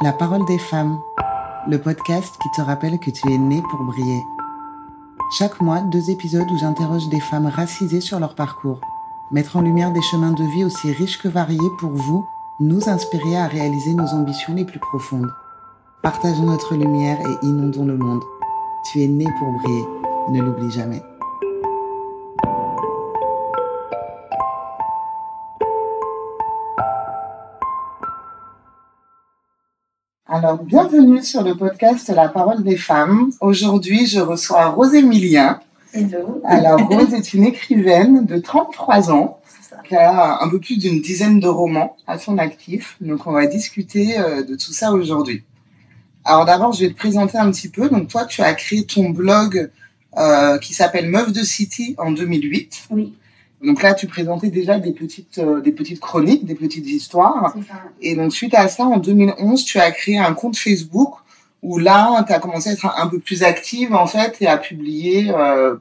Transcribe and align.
La 0.00 0.12
parole 0.12 0.44
des 0.44 0.58
femmes, 0.58 1.00
le 1.66 1.80
podcast 1.80 2.36
qui 2.40 2.48
te 2.54 2.60
rappelle 2.60 3.00
que 3.00 3.10
tu 3.10 3.32
es 3.32 3.36
né 3.36 3.60
pour 3.68 3.82
briller. 3.82 4.22
Chaque 5.36 5.60
mois, 5.60 5.80
deux 5.80 6.10
épisodes 6.10 6.48
où 6.48 6.56
j'interroge 6.56 7.08
des 7.08 7.18
femmes 7.18 7.46
racisées 7.48 8.00
sur 8.00 8.20
leur 8.20 8.36
parcours. 8.36 8.80
Mettre 9.32 9.56
en 9.56 9.60
lumière 9.60 9.90
des 9.90 10.02
chemins 10.02 10.30
de 10.30 10.44
vie 10.44 10.64
aussi 10.64 10.92
riches 10.92 11.20
que 11.20 11.26
variés 11.26 11.58
pour 11.80 11.90
vous, 11.90 12.24
nous 12.60 12.88
inspirer 12.88 13.36
à 13.36 13.48
réaliser 13.48 13.92
nos 13.92 14.06
ambitions 14.14 14.54
les 14.54 14.64
plus 14.64 14.78
profondes. 14.78 15.32
Partageons 16.00 16.44
notre 16.44 16.76
lumière 16.76 17.18
et 17.20 17.46
inondons 17.46 17.84
le 17.84 17.96
monde. 17.96 18.22
Tu 18.84 19.02
es 19.02 19.08
né 19.08 19.26
pour 19.40 19.50
briller, 19.50 19.84
ne 20.30 20.40
l'oublie 20.40 20.70
jamais. 20.70 21.02
Alors, 30.40 30.62
bienvenue 30.62 31.20
sur 31.20 31.42
le 31.42 31.56
podcast 31.56 32.08
La 32.10 32.28
parole 32.28 32.62
des 32.62 32.76
femmes. 32.76 33.32
Aujourd'hui, 33.40 34.06
je 34.06 34.20
reçois 34.20 34.66
Rose 34.66 34.94
Emilien. 34.94 35.58
Hello. 35.92 36.40
Alors, 36.44 36.78
Rose 36.88 37.12
est 37.12 37.34
une 37.34 37.42
écrivaine 37.42 38.24
de 38.24 38.38
33 38.38 39.10
ans 39.10 39.40
qui 39.88 39.96
a 39.96 40.40
un 40.40 40.48
peu 40.48 40.60
plus 40.60 40.78
d'une 40.78 41.02
dizaine 41.02 41.40
de 41.40 41.48
romans 41.48 41.96
à 42.06 42.20
son 42.20 42.38
actif. 42.38 42.96
Donc, 43.00 43.26
on 43.26 43.32
va 43.32 43.46
discuter 43.46 44.16
euh, 44.16 44.44
de 44.44 44.54
tout 44.54 44.72
ça 44.72 44.92
aujourd'hui. 44.92 45.42
Alors, 46.24 46.44
d'abord, 46.44 46.72
je 46.72 46.84
vais 46.84 46.90
te 46.90 46.96
présenter 46.96 47.36
un 47.36 47.50
petit 47.50 47.68
peu. 47.68 47.88
Donc, 47.88 48.06
toi, 48.06 48.24
tu 48.24 48.40
as 48.40 48.54
créé 48.54 48.86
ton 48.86 49.10
blog 49.10 49.72
euh, 50.18 50.58
qui 50.58 50.72
s'appelle 50.72 51.08
Meuf 51.10 51.32
de 51.32 51.42
City 51.42 51.96
en 51.98 52.12
2008. 52.12 52.86
Oui, 52.90 53.12
Donc 53.62 53.82
là, 53.82 53.94
tu 53.94 54.06
présentais 54.06 54.50
déjà 54.50 54.78
des 54.78 54.92
petites, 54.92 55.38
euh, 55.38 55.60
des 55.60 55.72
petites 55.72 56.00
chroniques, 56.00 56.44
des 56.44 56.54
petites 56.54 56.86
histoires. 56.86 57.54
ça. 57.68 57.74
Et 58.00 58.14
donc, 58.14 58.32
suite 58.32 58.54
à 58.54 58.68
ça, 58.68 58.84
en 58.84 58.98
2011, 58.98 59.64
tu 59.64 59.78
as 59.78 59.90
créé 59.90 60.18
un 60.18 60.32
compte 60.32 60.56
Facebook 60.56 61.14
où 61.62 61.78
là, 61.78 62.24
tu 62.26 62.32
as 62.32 62.38
commencé 62.38 62.70
à 62.70 62.72
être 62.72 62.86
un, 62.96 63.06
peu 63.08 63.18
plus 63.18 63.42
active, 63.42 63.94
en 63.94 64.06
fait, 64.06 64.36
et 64.40 64.46
à 64.46 64.58
publier 64.58 65.32
euh, 65.34 65.74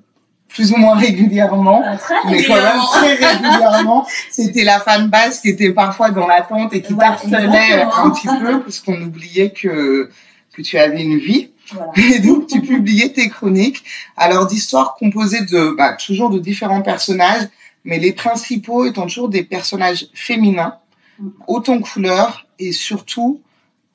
plus 0.50 0.72
ou 0.72 0.78
moins 0.78 0.96
régulièrement. 0.96 1.84
Euh, 1.86 1.98
très 1.98 2.16
Mais 2.30 2.44
quand 2.44 2.56
même 2.56 2.80
très 2.94 3.14
régulièrement. 3.14 4.08
C'était 4.32 4.64
la 4.64 4.80
fan 4.80 5.10
base 5.10 5.40
qui 5.40 5.50
était 5.50 5.72
parfois 5.72 6.10
dans 6.10 6.28
l'attente 6.28 6.74
et 6.74 6.82
qui 6.82 6.94
Ouais, 6.94 7.06
t'harcelait 7.06 7.84
un 7.84 8.10
petit 8.10 8.28
peu 8.28 8.60
parce 8.62 8.80
qu'on 8.80 9.00
oubliait 9.02 9.52
que, 9.52 10.10
que 10.56 10.62
tu 10.64 10.80
avais 10.80 11.04
une 11.04 11.20
vie. 11.20 11.52
Voilà. 11.72 11.92
Et 12.16 12.20
donc, 12.20 12.48
tu 12.48 12.62
publiais 12.62 13.10
tes 13.10 13.30
chroniques. 13.30 13.84
Alors, 14.16 14.48
d'histoires 14.48 14.96
composées 14.96 15.42
de, 15.42 15.76
bah, 15.78 15.94
toujours 15.94 16.30
de 16.30 16.40
différents 16.40 16.82
personnages, 16.82 17.48
mais 17.86 18.00
les 18.00 18.14
principaux 18.14 18.86
étant 18.86 19.04
toujours 19.04 19.30
des 19.30 19.44
personnages 19.44 20.08
féminins, 20.14 20.76
Mm. 21.20 21.30
haut 21.48 21.64
en 21.68 21.80
couleur 21.80 22.46
et 22.60 22.72
surtout, 22.72 23.42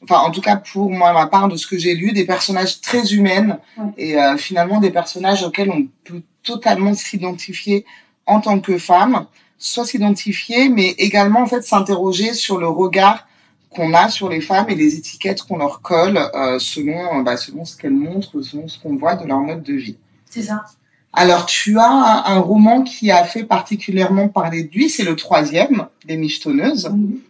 enfin, 0.03 0.19
en 0.19 0.33
tout 0.33 0.41
cas 0.41 0.57
pour 0.57 0.91
moi, 0.91 1.13
ma 1.13 1.27
part 1.29 1.47
de 1.49 1.55
ce 1.57 1.69
que 1.69 1.79
j'ai 1.79 1.95
lu, 1.95 2.11
des 2.13 2.25
personnages 2.25 2.81
très 2.81 3.13
humaines 3.15 3.59
Ouais. 3.79 3.85
et 3.97 4.19
euh, 4.21 4.37
finalement 4.37 4.81
des 4.81 4.91
personnages 4.91 5.45
auxquels 5.45 5.71
on 5.71 5.87
peut 6.03 6.23
totalement 6.43 6.95
s'identifier 6.95 7.85
en 8.27 8.41
tant 8.41 8.59
que 8.59 8.77
femme, 8.77 9.27
soit 9.57 9.85
s'identifier, 9.85 10.69
mais 10.69 10.89
également 10.99 11.43
en 11.43 11.47
fait 11.47 11.63
s'interroger 11.63 12.35
sur 12.35 12.59
le 12.59 12.67
regard 12.67 13.29
qu'on 13.71 13.95
a 13.95 14.09
sur 14.09 14.29
les 14.29 14.41
femmes 14.41 14.69
et 14.69 14.75
les 14.75 14.97
étiquettes 14.97 15.43
qu'on 15.43 15.59
leur 15.59 15.81
colle 15.81 16.19
euh, 16.35 16.59
selon, 16.59 17.23
bah, 17.23 17.37
selon 17.37 17.65
ce 17.65 17.77
qu'elles 17.77 17.93
montrent, 17.95 18.43
selon 18.43 18.67
ce 18.67 18.81
qu'on 18.81 18.97
voit 18.97 19.15
de 19.15 19.27
leur 19.29 19.39
mode 19.39 19.63
de 19.63 19.75
vie. 19.75 19.97
C'est 20.29 20.43
ça. 20.43 20.65
Alors, 21.13 21.47
tu 21.47 21.79
as 21.79 21.85
un, 21.91 22.25
un 22.37 22.39
roman 22.41 22.83
qui 22.83 23.11
a 23.11 23.25
fait 23.25 23.45
particulièrement 23.45 24.29
parler 24.29 24.65
de 24.65 24.71
lui, 24.73 24.89
c'est 24.89 25.03
le 25.05 25.15
troisième, 25.17 25.87
Les 26.09 26.17
Michetonneuses, 26.17 26.91
Oui. 26.93 27.21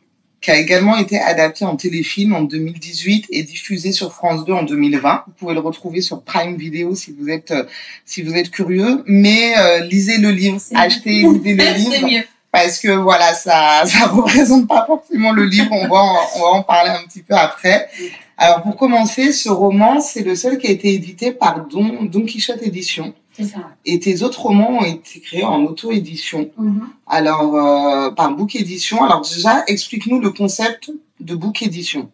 qui 0.41 0.51
a 0.53 0.57
également 0.57 0.97
été 0.97 1.19
adapté 1.21 1.65
en 1.65 1.75
téléfilm 1.77 2.33
en 2.35 2.43
2018 2.43 3.27
et 3.31 3.43
diffusé 3.43 3.91
sur 3.91 4.13
France 4.13 4.45
2 4.45 4.53
en 4.53 4.63
2020. 4.63 5.25
Vous 5.27 5.33
pouvez 5.37 5.55
le 5.55 5.61
retrouver 5.61 6.01
sur 6.01 6.23
Prime 6.23 6.57
Video 6.57 6.95
si 6.95 7.15
vous 7.19 7.29
êtes, 7.29 7.51
euh, 7.51 7.65
si 8.07 8.23
vous 8.23 8.35
êtes 8.35 8.51
curieux. 8.51 9.03
Mais 9.07 9.55
euh, 9.59 9.81
lisez 9.85 10.19
le 10.19 10.31
livre, 10.31 10.61
achetez 10.75 11.21
et 11.23 11.29
lisez 11.29 11.55
le 11.55 11.75
livre 11.77 12.07
mieux. 12.07 12.23
parce 12.53 12.79
que 12.79 12.89
voilà, 12.93 13.35
ça 13.35 13.83
ça 13.87 14.07
représente 14.07 14.69
pas 14.69 14.85
forcément 14.87 15.33
le 15.33 15.45
livre. 15.45 15.69
On 15.73 15.89
va 15.89 15.97
en, 15.97 16.17
on 16.37 16.41
va 16.41 16.47
en 16.59 16.63
parler 16.63 16.91
un 16.91 17.03
petit 17.09 17.23
peu 17.23 17.35
après. 17.35 17.89
Alors 18.45 18.61
pour 18.63 18.75
commencer, 18.75 19.31
ce 19.31 19.49
roman, 19.49 20.01
c'est 20.01 20.25
le 20.25 20.35
seul 20.35 20.59
qui 20.59 20.67
a 20.67 20.71
été 20.71 20.93
édité 20.93 21.31
par 21.31 21.65
Don, 21.69 22.03
Don 22.07 22.25
Quichotte 22.25 22.61
Édition. 22.61 23.15
C'est 23.31 23.45
ça. 23.45 23.71
Et 23.85 24.01
tes 24.01 24.25
autres 24.25 24.41
romans 24.43 24.79
ont 24.79 24.85
été 24.85 25.21
créés 25.21 25.45
en 25.45 25.63
auto-édition. 25.63 26.51
Mhm. 26.57 26.89
Alors 27.07 27.55
euh, 27.55 28.11
par 28.11 28.35
Book 28.35 28.57
Édition. 28.57 29.05
Alors 29.05 29.21
déjà, 29.21 29.63
explique-nous 29.69 30.19
le 30.19 30.31
concept 30.31 30.91
de 31.21 31.37
Book 31.37 31.63
Édition. 31.63 32.11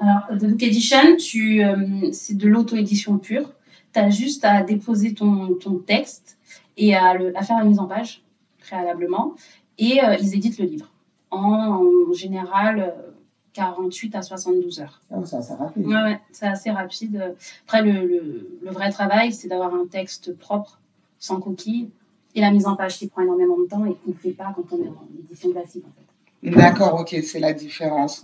Alors, 0.00 0.22
The 0.30 0.46
Book 0.46 0.62
Edition, 0.62 1.16
tu, 1.18 1.62
euh, 1.62 2.10
c'est 2.10 2.38
de 2.38 2.48
l'auto-édition 2.48 3.18
pure. 3.18 3.52
Tu 3.92 4.00
as 4.00 4.08
juste 4.08 4.46
à 4.46 4.62
déposer 4.62 5.12
ton, 5.12 5.58
ton 5.60 5.74
texte 5.74 6.38
et 6.78 6.94
à, 6.94 7.12
le, 7.12 7.36
à 7.36 7.42
faire 7.42 7.58
la 7.58 7.64
mise 7.64 7.80
en 7.80 7.86
page 7.86 8.22
préalablement. 8.60 9.34
Et 9.76 10.02
euh, 10.02 10.16
ils 10.18 10.34
éditent 10.34 10.58
le 10.58 10.64
livre. 10.64 10.90
En, 11.30 11.82
en 12.08 12.12
général, 12.14 12.94
48 13.56 14.14
à 14.14 14.22
72 14.22 14.80
heures. 14.80 15.00
Ça, 15.24 15.40
c'est 15.40 15.54
rapide. 15.54 15.86
Ouais, 15.86 15.94
ouais, 15.94 16.20
c'est 16.30 16.46
assez 16.46 16.70
rapide. 16.70 17.34
Après, 17.66 17.82
le, 17.82 18.06
le, 18.06 18.58
le 18.62 18.70
vrai 18.70 18.90
travail, 18.90 19.32
c'est 19.32 19.48
d'avoir 19.48 19.74
un 19.74 19.86
texte 19.86 20.36
propre, 20.36 20.78
sans 21.18 21.40
coquille, 21.40 21.88
et 22.34 22.42
la 22.42 22.50
mise 22.50 22.66
en 22.66 22.76
page 22.76 22.98
qui 22.98 23.08
prend 23.08 23.22
énormément 23.22 23.58
de 23.58 23.66
temps 23.66 23.84
et 23.86 23.94
qu'on 23.94 24.10
ne 24.10 24.14
fait 24.14 24.30
pas 24.30 24.52
quand 24.54 24.64
on 24.72 24.76
est 24.76 24.88
en 24.88 25.08
édition 25.18 25.50
classique. 25.52 25.84
En 25.86 25.92
fait. 25.96 26.06
D'accord, 26.50 27.00
ok, 27.00 27.16
c'est 27.22 27.40
la 27.40 27.54
différence. 27.54 28.22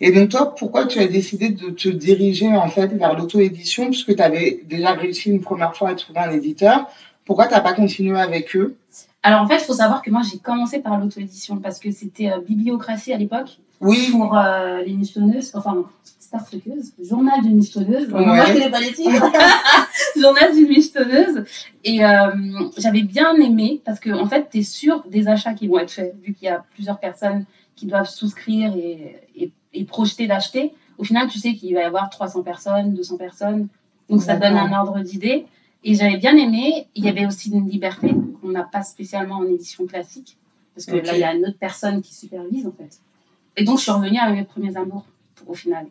Et 0.00 0.10
donc 0.10 0.30
toi, 0.30 0.54
pourquoi 0.54 0.86
tu 0.86 0.98
as 0.98 1.06
décidé 1.06 1.50
de 1.50 1.70
te 1.70 1.88
diriger 1.88 2.54
en 2.54 2.68
fait 2.68 2.88
vers 2.88 3.16
l'auto-édition? 3.16 3.86
Puisque 3.86 4.16
tu 4.16 4.22
avais 4.22 4.62
déjà 4.64 4.92
réussi 4.92 5.30
une 5.30 5.40
première 5.40 5.76
fois 5.76 5.90
à 5.90 5.94
trouver 5.94 6.18
un 6.18 6.32
éditeur 6.32 6.88
Pourquoi 7.24 7.46
tu 7.46 7.54
n'as 7.54 7.60
pas 7.60 7.72
continué 7.74 8.18
avec 8.18 8.56
eux? 8.56 8.76
Alors, 9.22 9.40
en 9.40 9.46
fait, 9.46 9.56
il 9.56 9.64
faut 9.64 9.74
savoir 9.74 10.02
que 10.02 10.10
moi, 10.10 10.20
j'ai 10.30 10.38
commencé 10.38 10.80
par 10.80 10.98
l'auto-édition 10.98 11.56
parce 11.58 11.78
que 11.78 11.90
c'était 11.90 12.30
euh, 12.30 12.40
Bibliocratie 12.40 13.12
à 13.12 13.16
l'époque 13.16 13.58
Oui, 13.84 14.08
pour 14.10 14.36
euh, 14.36 14.82
les 14.82 14.94
mistonneuses, 14.94 15.52
enfin, 15.54 15.84
Star 16.18 16.44
Trekkeuses, 16.44 16.92
Journal 17.02 17.42
d'une. 17.42 17.60
Ouais. 17.60 18.24
Moi, 18.24 18.44
je 18.46 18.52
connais 18.54 18.70
pas 18.70 18.80
les 18.80 18.92
titres. 18.92 19.30
Journal 20.20 20.54
d'une 20.54 20.68
mistonneuse. 20.68 21.44
Et 21.84 22.04
euh, 22.04 22.30
j'avais 22.78 23.02
bien 23.02 23.34
aimé 23.36 23.82
parce 23.84 24.00
que, 24.00 24.10
en 24.10 24.26
fait, 24.26 24.48
tu 24.50 24.58
es 24.58 24.62
sûr 24.62 25.04
des 25.08 25.28
achats 25.28 25.52
qui 25.52 25.68
vont 25.68 25.78
être 25.78 25.90
faits, 25.90 26.14
vu 26.22 26.32
qu'il 26.32 26.46
y 26.46 26.50
a 26.50 26.64
plusieurs 26.74 26.98
personnes 26.98 27.44
qui 27.76 27.86
doivent 27.86 28.08
souscrire 28.08 28.74
et, 28.74 29.16
et, 29.36 29.52
et 29.74 29.84
projeter 29.84 30.26
d'acheter. 30.26 30.72
Au 30.96 31.04
final, 31.04 31.28
tu 31.28 31.38
sais 31.38 31.54
qu'il 31.54 31.74
va 31.74 31.82
y 31.82 31.84
avoir 31.84 32.08
300 32.08 32.42
personnes, 32.42 32.94
200 32.94 33.16
personnes. 33.18 33.68
Donc, 34.08 34.22
ça 34.22 34.36
donne 34.36 34.56
un 34.56 34.72
ordre 34.72 35.00
d'idée. 35.00 35.46
Et 35.84 35.94
j'avais 35.94 36.16
bien 36.16 36.36
aimé. 36.36 36.88
Il 36.94 37.04
y 37.04 37.08
avait 37.08 37.26
aussi 37.26 37.50
une 37.50 37.68
liberté 37.68 38.14
qu'on 38.40 38.48
n'a 38.48 38.64
pas 38.64 38.82
spécialement 38.82 39.36
en 39.36 39.46
édition 39.46 39.86
classique. 39.86 40.38
Parce 40.74 40.86
que 40.86 40.96
là, 40.96 41.14
il 41.14 41.20
y 41.20 41.24
a 41.24 41.34
une 41.34 41.44
autre 41.44 41.58
personne 41.58 42.00
qui 42.00 42.14
supervise, 42.14 42.66
en 42.66 42.72
fait. 42.72 42.98
Et 43.56 43.64
donc, 43.64 43.78
je 43.78 43.82
suis 43.84 43.90
revenue 43.92 44.18
à 44.18 44.30
mes 44.30 44.44
premiers 44.44 44.76
amours, 44.76 45.04
au 45.46 45.54
final. 45.54 45.86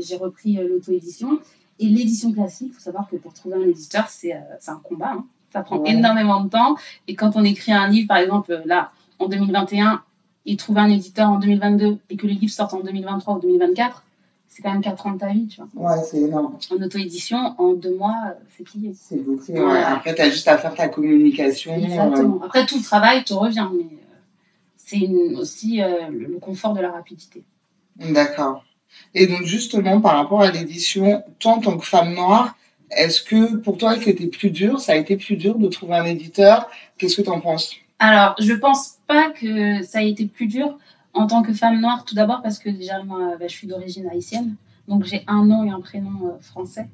J'ai 0.00 0.16
repris 0.16 0.58
euh, 0.58 0.68
l'auto-édition. 0.68 1.38
Et 1.78 1.86
l'édition 1.86 2.32
classique, 2.32 2.68
il 2.70 2.74
faut 2.74 2.80
savoir 2.80 3.08
que 3.08 3.16
pour 3.16 3.32
trouver 3.34 3.56
un 3.56 3.62
éditeur, 3.68 4.06
c'est 4.08 4.34
euh, 4.34 4.38
un 4.68 4.76
combat. 4.76 5.12
hein. 5.16 5.24
Ça 5.52 5.60
prend 5.62 5.78
Ouais. 5.78 5.90
énormément 5.92 6.40
de 6.40 6.48
temps. 6.48 6.76
Et 7.08 7.14
quand 7.14 7.32
on 7.36 7.44
écrit 7.44 7.72
un 7.72 7.88
livre, 7.88 8.08
par 8.08 8.18
exemple, 8.18 8.52
euh, 8.52 8.60
là, 8.66 8.90
en 9.18 9.26
2021, 9.28 10.02
et 10.46 10.56
trouver 10.56 10.80
un 10.80 10.90
éditeur 10.90 11.28
en 11.28 11.38
2022, 11.38 11.98
et 12.10 12.16
que 12.16 12.26
le 12.26 12.32
livre 12.32 12.52
sorte 12.52 12.74
en 12.74 12.80
2023 12.80 13.36
ou 13.36 13.40
2024, 13.40 14.02
c'est 14.48 14.60
quand 14.62 14.72
même 14.72 14.82
4 14.82 15.06
ans 15.06 15.12
de 15.12 15.18
ta 15.18 15.28
vie, 15.28 15.46
tu 15.46 15.60
vois. 15.74 15.90
ouais, 15.96 16.02
c'est 16.04 16.18
énorme. 16.20 16.56
En 16.70 16.82
auto-édition, 16.82 17.54
en 17.58 17.72
deux 17.74 17.96
mois, 17.96 18.34
c'est 18.56 18.64
plié. 18.64 18.92
C'est 18.94 19.16
beaucoup. 19.24 19.50
Ouais. 19.52 19.82
Après, 19.82 20.14
tu 20.14 20.20
as 20.20 20.30
juste 20.30 20.48
à 20.48 20.58
faire 20.58 20.74
ta 20.74 20.88
communication. 20.88 21.72
euh, 21.72 21.76
Exactement. 21.76 22.40
Après, 22.44 22.66
tout 22.66 22.76
le 22.76 22.82
travail 22.82 23.24
te 23.24 23.32
revient, 23.34 23.66
mais 23.74 23.86
c'est 24.92 25.08
aussi 25.36 25.82
euh, 25.82 26.08
le 26.10 26.38
confort 26.38 26.74
de 26.74 26.80
la 26.80 26.90
rapidité. 26.90 27.44
D'accord. 27.96 28.64
Et 29.14 29.26
donc 29.26 29.44
justement, 29.44 30.00
par 30.00 30.16
rapport 30.16 30.42
à 30.42 30.50
l'édition, 30.50 31.22
toi 31.38 31.52
en 31.52 31.60
tant 31.60 31.78
que 31.78 31.86
femme 31.86 32.14
noire, 32.14 32.56
est-ce 32.90 33.22
que 33.22 33.56
pour 33.56 33.78
toi 33.78 33.96
c'était 33.98 34.26
plus 34.26 34.50
dur, 34.50 34.80
ça 34.80 34.92
a 34.92 34.96
été 34.96 35.16
plus 35.16 35.36
dur 35.36 35.58
de 35.58 35.68
trouver 35.68 35.94
un 35.94 36.04
éditeur? 36.04 36.68
Qu'est-ce 36.98 37.16
que 37.16 37.22
tu 37.22 37.30
en 37.30 37.40
penses? 37.40 37.74
Alors, 37.98 38.34
je 38.38 38.52
pense 38.52 38.98
pas 39.06 39.30
que 39.30 39.82
ça 39.82 40.02
ait 40.02 40.10
été 40.10 40.26
plus 40.26 40.46
dur 40.46 40.78
en 41.14 41.26
tant 41.26 41.42
que 41.42 41.52
femme 41.52 41.80
noire, 41.80 42.04
tout 42.04 42.14
d'abord 42.14 42.42
parce 42.42 42.58
que 42.58 42.68
déjà, 42.68 43.02
moi, 43.02 43.36
bah, 43.38 43.46
je 43.48 43.52
suis 43.52 43.66
d'origine 43.66 44.08
haïtienne. 44.08 44.56
Donc, 44.88 45.04
j'ai 45.04 45.22
un 45.28 45.44
nom 45.44 45.64
et 45.64 45.70
un 45.70 45.80
prénom 45.80 46.10
euh, 46.26 46.40
français. 46.42 46.88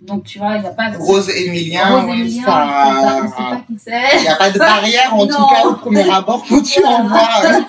Donc, 0.00 0.24
tu 0.24 0.38
vois, 0.38 0.56
il 0.56 0.62
n'y 0.62 0.66
a 0.66 0.70
pas 0.72 0.90
de. 0.90 0.96
Rose 0.96 1.28
Emilien, 1.28 1.86
Rose 2.00 2.08
Emilien, 2.14 2.42
ça- 2.44 3.18
on 3.20 3.22
ne 3.24 3.28
sait 3.28 3.34
pas 3.36 3.62
qui 3.66 3.78
c'est. 3.78 4.16
Il 4.16 4.22
n'y 4.22 4.28
a 4.28 4.36
pas 4.36 4.50
de 4.50 4.58
barrière, 4.58 5.14
en 5.14 5.26
tout 5.26 5.34
cas, 5.54 5.66
au 5.68 5.74
premier 5.74 6.08
abord, 6.10 6.42
quand 6.48 6.62
tu 6.62 6.82
envoies. 6.82 7.28
euh, 7.44 7.60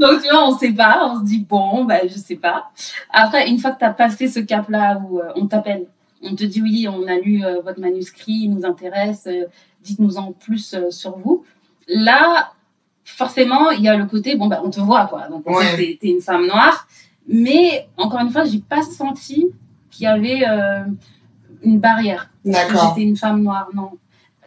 Donc, 0.00 0.22
tu 0.22 0.30
vois, 0.30 0.46
on 0.46 0.52
ne 0.54 0.58
sait 0.58 0.72
pas. 0.72 1.10
On 1.12 1.18
se 1.18 1.24
dit, 1.24 1.40
bon, 1.48 1.84
bah, 1.84 1.98
je 2.06 2.16
sais 2.16 2.36
pas. 2.36 2.70
Après, 3.10 3.48
une 3.48 3.58
fois 3.58 3.72
que 3.72 3.80
tu 3.80 3.84
as 3.84 3.90
passé 3.92 4.28
ce 4.28 4.38
cap-là 4.38 5.00
où 5.10 5.18
euh, 5.18 5.32
on 5.34 5.46
t'appelle, 5.48 5.86
on 6.22 6.36
te 6.36 6.44
dit, 6.44 6.62
oui, 6.62 6.86
on 6.88 7.06
a 7.08 7.16
lu 7.16 7.44
euh, 7.44 7.60
votre 7.62 7.80
manuscrit, 7.80 8.42
il 8.44 8.54
nous 8.54 8.64
intéresse, 8.64 9.28
dites-nous 9.82 10.18
en 10.18 10.30
plus 10.32 10.76
sur 10.90 11.18
vous. 11.18 11.44
Là, 11.88 12.52
forcément, 13.04 13.70
il 13.70 13.82
y 13.82 13.88
a 13.88 13.96
le 13.96 14.06
côté, 14.06 14.36
bon, 14.36 14.46
bah, 14.46 14.60
on 14.64 14.70
te 14.70 14.78
voit, 14.80 15.06
quoi. 15.06 15.26
Donc, 15.28 15.42
on 15.46 15.54
Ouais. 15.56 15.76
t'es- 15.76 15.98
t'es 16.00 16.08
une 16.10 16.20
femme 16.20 16.46
noire. 16.46 16.86
Mais 17.28 17.86
encore 17.96 18.20
une 18.20 18.30
fois, 18.30 18.44
j'ai 18.44 18.58
pas 18.58 18.82
senti 18.82 19.46
qu'il 19.90 20.04
y 20.04 20.06
avait 20.06 20.48
euh, 20.48 20.84
une 21.62 21.78
barrière. 21.78 22.30
J'étais 22.44 23.02
une 23.02 23.16
femme 23.16 23.42
noire, 23.42 23.68
non. 23.74 23.90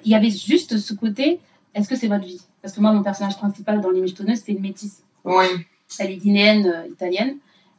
Il 0.04 0.12
y 0.12 0.16
avait 0.16 0.32
juste 0.32 0.78
ce 0.78 0.94
côté, 0.94 1.40
est-ce 1.76 1.88
que 1.88 1.96
c'est 1.96 2.08
votre 2.08 2.26
vie? 2.26 2.42
Parce 2.62 2.74
que 2.74 2.82
moi, 2.82 2.92
mon 2.92 3.04
personnage 3.04 3.38
principal 3.38 3.82
dans 3.82 3.92
Les 3.92 4.02
Michetonneuses, 4.02 4.40
c'était 4.40 4.54
une 4.54 4.62
métisse. 4.62 5.04
Oui. 5.24 5.46
Elle 6.00 6.12
est 6.12 6.18
guinéenne, 6.18 6.66
euh, 6.66 6.88
italienne. 6.88 7.38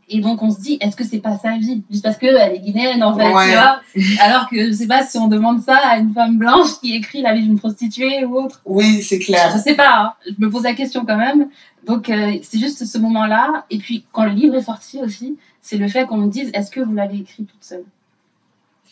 Et 0.08 0.20
donc, 0.20 0.42
on 0.42 0.50
se 0.50 0.60
dit, 0.60 0.76
est-ce 0.80 0.94
que 0.96 1.04
c'est 1.04 1.20
pas 1.20 1.38
sa 1.38 1.56
vie? 1.56 1.82
Juste 1.90 2.02
parce 2.02 2.18
qu'elle 2.18 2.36
est 2.36 2.58
guinéenne, 2.58 3.02
en 3.02 3.16
fait, 3.16 3.32
Ouais. 3.32 3.46
tu 3.46 3.52
vois? 3.52 3.80
Alors 4.20 4.48
que 4.48 4.66
je 4.66 4.72
sais 4.72 4.86
pas 4.86 5.04
si 5.04 5.16
on 5.16 5.28
demande 5.28 5.60
ça 5.62 5.76
à 5.76 5.96
une 5.98 6.12
femme 6.12 6.36
blanche 6.36 6.78
qui 6.80 6.94
écrit 6.94 7.22
la 7.22 7.32
vie 7.34 7.42
d'une 7.42 7.58
prostituée 7.58 8.24
ou 8.24 8.36
autre. 8.36 8.60
Oui, 8.66 9.02
c'est 9.02 9.18
clair. 9.18 9.50
Je 9.54 9.58
sais 9.58 9.74
pas, 9.74 10.00
hein. 10.00 10.12
je 10.26 10.34
me 10.44 10.50
pose 10.50 10.64
la 10.64 10.74
question 10.74 11.06
quand 11.06 11.16
même. 11.16 11.48
Donc, 11.86 12.10
euh, 12.10 12.32
c'est 12.42 12.58
juste 12.58 12.84
ce 12.84 12.98
moment-là. 12.98 13.64
Et 13.70 13.78
puis, 13.78 14.04
quand 14.12 14.24
le 14.24 14.32
livre 14.32 14.54
est 14.56 14.62
sorti 14.62 15.00
aussi, 15.00 15.38
c'est 15.62 15.78
le 15.78 15.88
fait 15.88 16.06
qu'on 16.06 16.18
me 16.18 16.28
dise, 16.28 16.50
est-ce 16.52 16.70
que 16.70 16.80
vous 16.80 16.92
l'avez 16.94 17.18
écrit 17.18 17.44
toute 17.44 17.62
seule? 17.64 17.84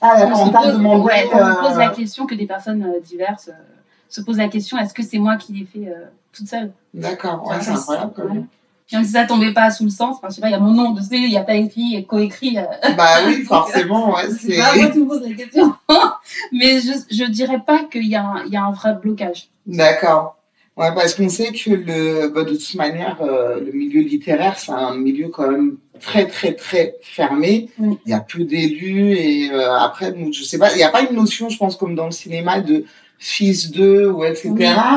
Ah, 0.00 0.26
on, 0.26 0.32
on 0.32 0.46
se 0.46 0.52
pose, 0.52 0.72
demandé. 0.78 1.02
ouais, 1.02 1.28
on 1.32 1.44
me 1.44 1.60
pose 1.60 1.74
euh, 1.74 1.78
la 1.78 1.90
question 1.90 2.26
que 2.26 2.34
des 2.34 2.46
personnes 2.46 2.82
euh, 2.84 3.00
diverses 3.04 3.48
euh, 3.48 3.62
se 4.08 4.22
posent 4.22 4.38
la 4.38 4.48
question 4.48 4.78
est-ce 4.78 4.94
que 4.94 5.02
c'est 5.02 5.18
moi 5.18 5.36
qui 5.36 5.52
l'ai 5.52 5.66
fait 5.66 5.88
euh, 5.90 6.06
toute 6.32 6.48
seule? 6.48 6.72
D'accord, 6.94 7.46
ouais, 7.46 7.56
c'est 7.60 7.70
incroyable 7.72 8.12
quand 8.16 8.24
même. 8.32 8.46
Même 8.92 9.04
si 9.04 9.10
ça 9.12 9.25
tombait 9.25 9.52
pas 9.52 9.70
sous 9.70 9.84
le 9.84 9.90
sens, 9.90 10.16
enfin, 10.19 10.28
je 10.31 10.34
sais 10.37 10.40
pas, 10.40 10.48
il 10.48 10.52
y 10.52 10.54
a 10.54 10.58
mon 10.58 10.72
nom 10.72 10.90
dessus, 10.92 11.08
il 11.12 11.28
n'y 11.28 11.37
a 11.37 11.42
pas 11.42 11.54
écrit 11.54 11.94
et 11.96 12.04
coécrit. 12.04 12.58
euh, 12.58 12.64
Bah 12.96 13.19
oui, 13.26 13.42
forcément, 13.48 14.14
ouais, 14.14 14.28
c'est 14.31 14.56
pas 14.56 14.75
moi 14.75 14.87
qui 14.88 14.98
me 14.98 15.06
pose 15.08 15.22
la 15.28 15.34
question. 15.34 15.75
Mais 16.52 16.81
je, 16.81 16.92
je 17.10 17.25
dirais 17.25 17.60
pas 17.64 17.84
qu'il 17.84 18.06
y, 18.06 18.16
a 18.16 18.22
un- 18.25 18.44
il 18.46 18.52
y 18.52 18.56
a 18.56 18.64
un 18.64 18.72
vrai 18.72 18.94
blocage. 19.00 19.48
D'accord. 19.66 20.37
Ouais, 20.76 20.94
parce 20.94 21.14
qu'on 21.14 21.28
sait 21.28 21.52
que 21.52 21.70
le, 21.70 22.28
bah, 22.28 22.44
de 22.44 22.54
toute 22.54 22.75
manière, 22.75 23.19
euh, 23.20 23.60
le 23.60 23.70
milieu 23.72 24.00
littéraire, 24.00 24.58
c'est 24.58 24.72
un 24.72 24.94
milieu 24.94 25.28
quand 25.28 25.50
même 25.50 25.76
très, 26.00 26.26
très, 26.26 26.54
très 26.54 26.94
fermé. 27.02 27.69
Il 28.06 28.10
y 28.10 28.14
a 28.14 28.20
peu 28.20 28.44
d'élus 28.44 29.12
et 29.12 29.50
euh, 29.52 29.76
après, 29.78 30.12
bon, 30.12 30.32
je 30.32 30.42
sais 30.42 30.58
pas, 30.58 30.72
il 30.72 30.76
n'y 30.78 30.82
a 30.82 30.88
pas 30.88 31.02
une 31.02 31.14
notion, 31.16 31.48
je 31.50 31.58
pense, 31.58 31.76
comme 31.76 31.94
dans 31.94 32.06
le 32.06 32.12
cinéma 32.12 32.60
de 32.60 32.84
fils 33.19 33.70
d'eux 33.70 34.10
ou 34.10 34.25
etc. 34.25 34.50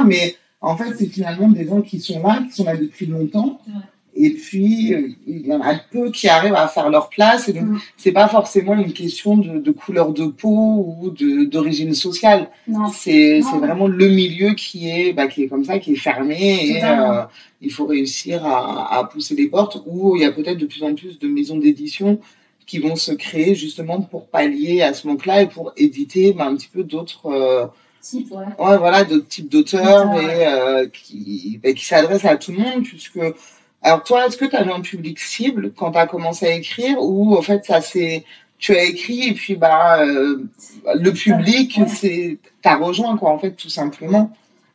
Mais 0.06 0.36
en 0.64 0.76
fait, 0.78 0.96
c'est 0.98 1.08
finalement 1.08 1.50
des 1.50 1.68
gens 1.68 1.82
qui 1.82 2.00
sont 2.00 2.22
là, 2.24 2.42
qui 2.48 2.56
sont 2.56 2.64
là 2.64 2.76
depuis 2.78 3.06
longtemps. 3.06 3.60
Ouais. 3.68 3.74
Et 4.16 4.30
puis, 4.30 4.94
euh, 4.94 5.10
il 5.26 5.48
y 5.48 5.52
en 5.52 5.62
a 5.62 5.74
peu 5.92 6.12
qui 6.12 6.28
arrivent 6.28 6.54
à 6.54 6.68
faire 6.68 6.90
leur 6.92 7.10
place. 7.10 7.50
Et 7.50 7.54
donc, 7.54 7.64
Mm. 7.64 7.80
c'est 7.98 8.12
pas 8.12 8.28
forcément 8.28 8.76
une 8.76 8.94
question 8.94 9.36
de, 9.38 9.58
de 9.58 9.72
couleur 9.72 10.14
de 10.14 10.26
peau 10.28 10.96
ou 11.02 11.10
d'origine 11.48 11.96
sociale. 11.96 12.50
Non. 12.68 12.90
C'est 12.94 13.40
vraiment 13.42 13.88
le 13.88 14.08
milieu 14.08 14.54
qui 14.54 14.88
est, 14.88 15.14
bah, 15.14 15.28
qui 15.28 15.44
est 15.44 15.48
comme 15.48 15.66
ça, 15.66 15.80
qui 15.80 15.94
est 15.94 15.96
fermé 15.96 16.38
et 16.70 16.84
euh, 16.84 17.24
il 17.60 17.72
faut 17.72 17.88
réussir 17.88 18.46
à, 18.46 19.00
à 19.00 19.04
pousser 19.06 19.36
les 19.36 19.48
portes 19.48 19.82
où 19.88 20.16
il 20.16 20.22
y 20.22 20.26
a 20.26 20.32
peut-être 20.32 20.60
de 20.60 20.68
plus 20.68 20.84
en 20.84 20.94
plus 20.94 21.18
de 21.18 21.28
maisons 21.28 21.58
d'édition 21.58 22.20
qui 22.68 22.78
vont 22.78 22.96
se 22.96 23.12
créer 23.14 23.56
justement 23.56 24.00
pour 24.02 24.28
pallier 24.28 24.84
à 24.84 24.94
ce 24.94 25.08
manque-là 25.08 25.42
et 25.42 25.48
pour 25.48 25.74
éditer 25.76 26.34
bah, 26.34 26.46
un 26.46 26.56
petit 26.56 26.70
peu 26.72 26.84
d'autres 26.84 27.26
euh, 27.26 27.66
Type, 28.04 28.32
ouais. 28.32 28.46
ouais, 28.60 28.78
voilà, 28.78 29.06
d'autres 29.06 29.30
types 29.30 29.50
d'auteurs 29.50 30.14
et 30.20 30.46
euh, 30.46 30.88
qui, 30.92 31.60
bah, 31.64 31.72
qui 31.72 31.86
s'adressent 31.86 32.26
à 32.26 32.36
tout 32.36 32.52
le 32.52 32.58
monde 32.58 32.84
puisque 32.84 33.18
alors 33.82 34.04
toi, 34.04 34.28
est-ce 34.28 34.36
que 34.38 34.46
tu 34.46 34.56
avais 34.58 34.74
un 34.74 34.82
public 34.82 35.20
cible 35.20 35.72
quand 35.74 35.92
tu 35.92 35.98
as 35.98 36.06
commencé 36.08 36.46
à 36.46 36.54
écrire 36.54 36.98
ou 37.00 37.36
en 37.36 37.42
fait 37.42 37.64
ça 37.66 37.80
c'est 37.80 38.26
tu 38.58 38.76
as 38.76 38.84
écrit 38.84 39.30
et 39.30 39.34
puis 39.34 39.56
bah 39.56 40.02
euh, 40.06 40.44
le 40.96 41.12
public 41.12 41.78
Ouais. 41.78 41.88
c'est 41.88 42.38
t'as 42.62 42.76
rejoint 42.76 43.18
quoi 43.18 43.32
en 43.32 43.40
fait 43.40 43.52
tout 43.52 43.70
simplement. 43.70 44.32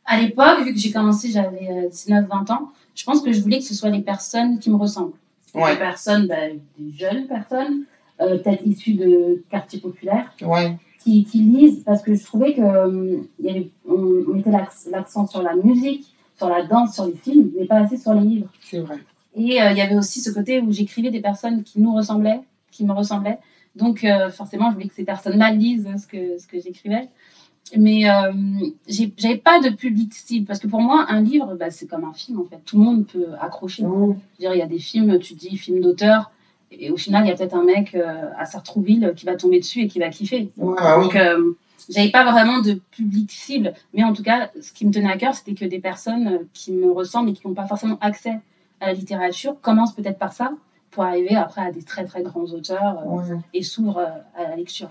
À 0.06 0.18
l'époque, 0.20 0.64
vu 0.64 0.72
que 0.72 0.78
j'ai 0.78 0.90
commencé, 0.90 1.30
j'avais 1.30 1.68
euh, 1.70 1.88
19-20 1.90 2.50
ans, 2.52 2.70
je 2.94 3.04
pense 3.04 3.20
que 3.20 3.30
je 3.30 3.40
voulais 3.42 3.58
que 3.58 3.64
ce 3.64 3.74
soit 3.74 3.90
les 3.90 4.00
personnes 4.00 4.58
qui 4.58 4.70
me 4.70 4.76
ressemblent. 4.76 5.12
Ouais. 5.54 5.72
Des 5.72 5.78
personnes, 5.78 6.26
bah, 6.26 6.48
des 6.78 6.96
jeunes 6.96 7.26
personnes, 7.26 7.84
euh, 8.22 8.38
peut-être 8.38 8.66
issues 8.66 8.94
de 8.94 9.42
quartiers 9.50 9.80
populaires, 9.80 10.32
Ouais. 10.40 10.76
Qui, 11.02 11.24
qui 11.24 11.38
lisent, 11.38 11.82
parce 11.84 12.02
que 12.02 12.14
je 12.14 12.24
trouvais 12.24 12.54
que 12.54 12.60
euh, 12.60 13.18
y 13.40 13.50
avait, 13.50 13.70
on, 13.88 14.24
on 14.28 14.34
mettait 14.34 14.50
l'ac- 14.50 14.86
l'accent 14.90 15.26
sur 15.26 15.42
la 15.42 15.54
musique, 15.54 16.12
sur 16.36 16.48
la 16.48 16.64
danse, 16.64 16.94
sur 16.94 17.06
les 17.06 17.14
films, 17.14 17.50
mais 17.56 17.66
pas 17.66 17.76
assez 17.76 17.96
sur 17.96 18.14
les 18.14 18.26
livres. 18.26 18.48
C'est 18.60 18.80
vrai. 18.80 18.98
Et 19.34 19.62
euh, 19.62 19.70
il 19.70 19.78
y 19.78 19.80
avait 19.80 19.96
aussi 19.96 20.20
ce 20.20 20.30
côté 20.30 20.60
où 20.60 20.72
j'écrivais 20.72 21.10
des 21.10 21.20
personnes 21.20 21.62
qui 21.62 21.80
nous 21.80 21.94
ressemblaient, 21.94 22.40
qui 22.70 22.84
me 22.84 22.92
ressemblaient. 22.92 23.38
Donc 23.76 24.02
euh, 24.02 24.30
forcément, 24.30 24.70
je 24.70 24.74
voulais 24.74 24.88
que 24.88 24.94
ces 24.94 25.04
personnes-là 25.04 25.52
lisent 25.52 25.88
ce 25.96 26.06
que, 26.06 26.38
ce 26.38 26.46
que 26.46 26.60
j'écrivais. 26.60 27.08
Mais 27.76 28.08
euh, 28.08 28.32
j'avais 28.88 29.36
pas 29.36 29.60
de 29.60 29.68
public 29.68 30.14
cible, 30.14 30.46
parce 30.46 30.58
que 30.58 30.66
pour 30.66 30.80
moi, 30.80 31.04
un 31.10 31.20
livre, 31.20 31.54
bah, 31.54 31.70
c'est 31.70 31.86
comme 31.86 32.04
un 32.04 32.14
film, 32.14 32.40
en 32.40 32.44
fait. 32.44 32.60
Tout 32.64 32.78
le 32.78 32.84
monde 32.84 33.06
peut 33.06 33.26
accrocher. 33.40 33.82
Je 33.82 33.88
veux 33.88 34.16
dire, 34.38 34.54
il 34.54 34.58
y 34.58 34.62
a 34.62 34.66
des 34.66 34.78
films, 34.78 35.18
tu 35.18 35.34
dis 35.34 35.56
film 35.56 35.80
d'auteur, 35.80 36.30
et 36.70 36.90
au 36.90 36.96
final, 36.96 37.24
il 37.24 37.28
y 37.28 37.32
a 37.32 37.36
peut-être 37.36 37.54
un 37.54 37.64
mec 37.64 37.94
euh, 37.94 38.28
à 38.38 38.44
Sartrouville 38.44 39.12
qui 39.16 39.24
va 39.26 39.36
tomber 39.36 39.58
dessus 39.60 39.82
et 39.82 39.88
qui 39.88 39.98
va 39.98 40.08
kiffer. 40.10 40.50
Ouais, 40.56 40.74
bah 40.76 40.98
oui. 40.98 41.04
Donc, 41.04 41.16
euh, 41.16 41.52
j'avais 41.88 42.10
pas 42.10 42.30
vraiment 42.30 42.60
de 42.60 42.74
public 42.90 43.30
cible, 43.32 43.72
mais 43.94 44.04
en 44.04 44.12
tout 44.12 44.22
cas, 44.22 44.50
ce 44.60 44.72
qui 44.72 44.84
me 44.86 44.92
tenait 44.92 45.10
à 45.10 45.16
cœur, 45.16 45.34
c'était 45.34 45.54
que 45.54 45.64
des 45.64 45.78
personnes 45.78 46.28
euh, 46.28 46.38
qui 46.52 46.72
me 46.72 46.90
ressemblent 46.92 47.30
et 47.30 47.32
qui 47.32 47.46
n'ont 47.46 47.54
pas 47.54 47.66
forcément 47.66 47.98
accès 48.00 48.38
à 48.80 48.88
la 48.88 48.92
littérature 48.92 49.56
commencent 49.60 49.94
peut-être 49.94 50.18
par 50.18 50.32
ça 50.32 50.52
pour 50.90 51.02
arriver 51.04 51.34
après 51.36 51.62
à 51.62 51.72
des 51.72 51.82
très 51.82 52.04
très 52.04 52.22
grands 52.22 52.44
auteurs 52.44 52.98
euh, 53.06 53.08
Ouais. 53.16 53.36
et 53.54 53.62
s'ouvrent 53.62 53.98
euh, 53.98 54.40
à 54.44 54.48
la 54.50 54.56
lecture. 54.56 54.90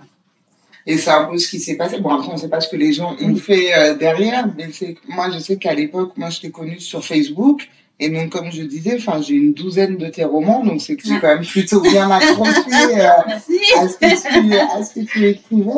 Et 0.85 0.97
c'est 0.97 1.11
un 1.11 1.25
peu 1.25 1.37
ce 1.37 1.49
qui 1.49 1.59
s'est 1.59 1.75
passé. 1.75 1.99
Bon, 1.99 2.09
après, 2.11 2.29
on 2.29 2.33
ne 2.33 2.37
sait 2.39 2.47
pas 2.49 2.61
ce 2.61 2.69
que 2.69 2.77
les 2.77 2.93
gens 2.93 3.11
ont 3.21 3.27
Oui. 3.33 3.37
fait 3.39 3.73
euh, 3.75 3.95
derrière, 3.95 4.47
mais 4.57 4.69
moi, 5.09 5.29
je 5.29 5.39
sais 5.39 5.57
qu'à 5.57 5.73
l'époque, 5.73 6.13
moi, 6.15 6.29
je 6.29 6.39
t'ai 6.41 6.49
connue 6.49 6.79
sur 6.79 7.03
Facebook. 7.03 7.69
Et 7.99 8.09
donc, 8.09 8.29
comme 8.29 8.51
je 8.51 8.61
disais, 8.61 8.95
enfin, 8.97 9.21
j'ai 9.21 9.33
une 9.33 9.53
douzaine 9.53 9.97
de 9.97 10.07
tes 10.07 10.23
romans, 10.23 10.63
donc 10.63 10.81
c'est 10.81 10.95
que 10.95 11.07
j'ai 11.07 11.19
quand 11.19 11.27
même 11.35 11.45
plutôt 11.45 11.81
bien 11.81 12.09
accroché 12.11 12.51
euh, 12.99 13.07
à, 13.77 13.87
ce 13.87 13.97
que 13.97 14.47
tu, 14.47 14.53
à 14.55 14.83
ce 14.83 14.93
que 14.93 14.99
tu 15.05 15.25
écrivais. 15.27 15.71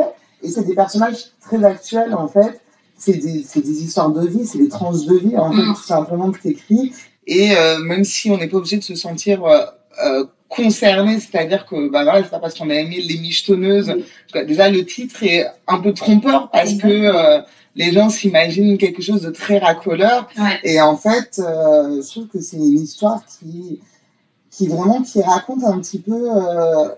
Et 0.44 0.50
c'est 0.50 0.66
des 0.66 0.76
personnages 0.76 1.32
très 1.42 1.64
actuels, 1.64 2.14
en 2.14 2.28
fait. 2.28 2.60
C'est 2.98 3.14
des, 3.18 3.44
c'est 3.48 3.62
des 3.62 3.84
histoires 3.84 4.10
de 4.12 4.28
vie, 4.28 4.46
c'est 4.46 4.58
des 4.58 4.68
tranches 4.68 5.06
de 5.06 5.16
vie, 5.18 5.38
en 5.38 5.52
fait, 5.54 5.62
Mm. 5.62 5.74
tout 5.76 5.84
simplement, 5.84 6.32
que 6.32 6.40
tu 6.42 6.50
écris. 6.50 6.92
Et 7.26 7.56
euh, 7.56 7.80
même 7.80 8.04
si 8.04 8.30
on 8.32 8.38
n'est 8.38 8.48
pas 8.48 8.58
obligé 8.58 8.78
de 8.78 8.84
se 8.84 8.96
sentir 8.96 9.46
euh, 9.46 9.60
euh, 10.04 10.26
concerné, 10.50 11.20
c'est-à-dire 11.20 11.66
que, 11.66 11.90
bah 11.90 12.04
voilà, 12.04 12.24
c'est 12.24 12.30
pas 12.32 12.40
parce 12.40 12.56
qu'on 12.58 12.70
a 12.70 12.74
aimé 12.76 13.00
Les 13.02 13.18
Michetonneuses 13.20 13.94
Oui. 14.36 14.46
Déjà, 14.46 14.70
le 14.70 14.84
titre 14.84 15.24
est 15.24 15.46
un 15.68 15.80
peu 15.80 15.94
trompeur 15.94 16.50
parce 16.52 16.74
que 16.74 16.88
Exactement. 16.88 17.20
euh, 17.20 17.42
les 17.76 17.92
gens 17.92 18.10
s'imaginent 18.10 18.78
quelque 18.78 19.02
chose 19.02 19.22
de 19.22 19.30
très 19.30 19.60
racoleur. 19.60 20.28
Ouais. 20.38 20.60
Et 20.64 20.82
en 20.82 20.98
fait, 20.98 21.40
euh, 21.40 22.02
je 22.02 22.08
trouve 22.10 22.28
que 22.28 22.42
c'est 22.42 22.58
une 22.58 22.82
histoire 22.82 23.24
qui, 23.26 23.80
qui 24.52 24.68
vraiment 24.68 25.02
qui 25.02 25.22
raconte 25.22 25.64
un 25.64 25.80
petit 25.80 26.00
peu 26.00 26.30
euh, 26.36 26.90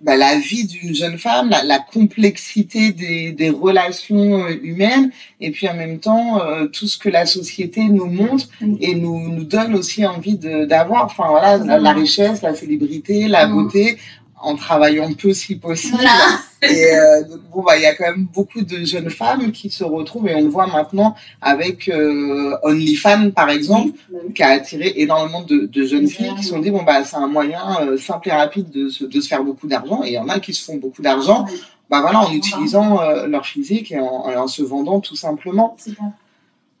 bah, 0.00 0.16
la 0.16 0.38
vie 0.38 0.64
d'une 0.64 0.94
jeune 0.94 1.18
femme, 1.18 1.50
la, 1.50 1.64
la 1.64 1.80
complexité 1.80 2.92
des, 2.92 3.32
des 3.32 3.50
relations 3.50 4.44
euh, 4.44 4.56
humaines, 4.62 5.10
et 5.40 5.50
puis 5.50 5.68
en 5.68 5.74
même 5.74 5.98
temps 5.98 6.40
euh, 6.40 6.66
tout 6.66 6.86
ce 6.86 6.96
que 6.96 7.08
la 7.08 7.26
société 7.26 7.82
nous 7.88 8.06
montre 8.06 8.46
et 8.80 8.94
nous, 8.94 9.28
nous 9.28 9.44
donne 9.44 9.74
aussi 9.74 10.06
envie 10.06 10.38
d'avoir. 10.38 11.06
Enfin 11.06 11.26
voilà, 11.28 11.58
la, 11.58 11.78
la 11.78 11.92
richesse, 11.92 12.42
la 12.42 12.54
célébrité, 12.54 13.26
la 13.26 13.46
beauté, 13.46 13.98
en 14.40 14.56
travaillant 14.56 15.12
peu 15.12 15.32
si 15.32 15.56
possible. 15.56 15.96
Voilà. 15.96 16.40
Et 16.62 16.92
euh, 16.92 17.22
bon, 17.52 17.62
bah, 17.62 17.76
il 17.76 17.82
y 17.82 17.86
a 17.86 17.94
quand 17.94 18.10
même 18.10 18.26
beaucoup 18.32 18.62
de 18.62 18.84
jeunes 18.84 19.10
femmes 19.10 19.52
qui 19.52 19.70
se 19.70 19.84
retrouvent, 19.84 20.28
et 20.28 20.34
on 20.34 20.42
le 20.42 20.48
voit 20.48 20.66
maintenant 20.66 21.14
avec 21.40 21.88
euh, 21.88 22.56
OnlyFans, 22.62 23.30
par 23.30 23.48
exemple, 23.50 23.96
oui. 24.12 24.32
qui 24.34 24.42
a 24.42 24.48
attiré 24.48 24.92
énormément 24.96 25.42
de, 25.42 25.66
de 25.66 25.84
jeunes 25.84 26.08
filles 26.08 26.34
qui 26.36 26.42
se 26.42 26.50
sont 26.50 26.58
dit, 26.58 26.70
bon, 26.70 26.82
bah, 26.82 27.04
c'est 27.04 27.16
un 27.16 27.28
moyen 27.28 27.62
euh, 27.82 27.96
simple 27.96 28.28
et 28.28 28.32
rapide 28.32 28.70
de 28.70 28.88
se, 28.88 29.04
de 29.04 29.20
se 29.20 29.28
faire 29.28 29.44
beaucoup 29.44 29.68
d'argent, 29.68 30.02
et 30.02 30.08
il 30.08 30.14
y 30.14 30.18
en 30.18 30.28
a 30.28 30.40
qui 30.40 30.52
se 30.52 30.64
font 30.64 30.76
beaucoup 30.76 31.02
d'argent, 31.02 31.46
bah, 31.90 32.00
voilà, 32.00 32.20
en 32.20 32.32
utilisant 32.32 33.00
leur 33.26 33.46
physique 33.46 33.92
et 33.92 34.00
en, 34.00 34.28
et 34.28 34.36
en 34.36 34.48
se 34.48 34.62
vendant 34.62 35.00
tout 35.00 35.16
simplement. 35.16 35.76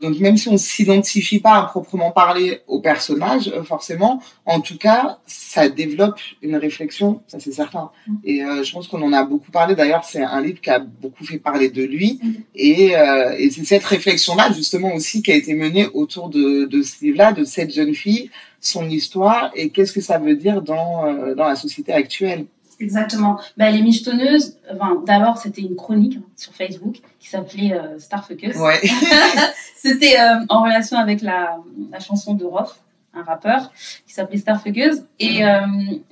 Donc 0.00 0.18
même 0.20 0.36
si 0.36 0.48
on 0.48 0.56
s'identifie 0.56 1.40
pas 1.40 1.56
à 1.56 1.62
proprement 1.64 2.12
parler 2.12 2.60
au 2.68 2.80
personnage, 2.80 3.48
euh, 3.48 3.62
forcément, 3.64 4.22
en 4.46 4.60
tout 4.60 4.78
cas, 4.78 5.18
ça 5.26 5.68
développe 5.68 6.20
une 6.42 6.56
réflexion, 6.56 7.22
ça 7.26 7.40
c'est 7.40 7.52
certain. 7.52 7.90
Mm. 8.06 8.14
Et 8.24 8.44
euh, 8.44 8.62
je 8.62 8.72
pense 8.72 8.86
qu'on 8.86 9.02
en 9.02 9.12
a 9.12 9.24
beaucoup 9.24 9.50
parlé. 9.50 9.74
D'ailleurs, 9.74 10.04
c'est 10.04 10.22
un 10.22 10.40
livre 10.40 10.60
qui 10.60 10.70
a 10.70 10.78
beaucoup 10.78 11.24
fait 11.24 11.38
parler 11.38 11.68
de 11.68 11.82
lui. 11.82 12.20
Mm. 12.22 12.32
Et, 12.54 12.96
euh, 12.96 13.34
et 13.38 13.50
c'est 13.50 13.64
cette 13.64 13.84
réflexion-là, 13.84 14.52
justement 14.52 14.94
aussi, 14.94 15.22
qui 15.22 15.32
a 15.32 15.34
été 15.34 15.54
menée 15.54 15.88
autour 15.94 16.28
de, 16.28 16.66
de 16.66 16.82
ce 16.82 17.04
livre-là, 17.04 17.32
de 17.32 17.44
cette 17.44 17.74
jeune 17.74 17.94
fille, 17.94 18.30
son 18.60 18.88
histoire 18.88 19.50
et 19.54 19.70
qu'est-ce 19.70 19.92
que 19.92 20.00
ça 20.00 20.18
veut 20.18 20.34
dire 20.34 20.62
dans, 20.62 21.06
euh, 21.06 21.34
dans 21.34 21.46
la 21.46 21.56
société 21.56 21.92
actuelle. 21.92 22.46
Exactement. 22.80 23.38
Bah, 23.56 23.70
les 23.70 23.82
michetonneuses, 23.82 24.56
enfin, 24.72 25.02
d'abord, 25.06 25.38
c'était 25.38 25.62
une 25.62 25.74
chronique 25.76 26.16
hein, 26.18 26.22
sur 26.36 26.52
Facebook 26.54 26.96
qui 27.18 27.28
s'appelait 27.28 27.72
euh, 27.72 27.98
Starfuckers. 27.98 28.56
Ouais. 28.56 28.80
C'était 29.76 30.18
euh, 30.20 30.44
en 30.48 30.62
relation 30.62 30.96
avec 30.98 31.20
la, 31.22 31.58
la 31.90 32.00
chanson 32.00 32.34
de 32.34 32.44
Roth, 32.44 32.76
un 33.14 33.22
rappeur 33.22 33.72
qui 34.06 34.12
s'appelait 34.14 34.38
Starfuckers. 34.38 34.94
Et 35.18 35.44
euh, 35.44 35.60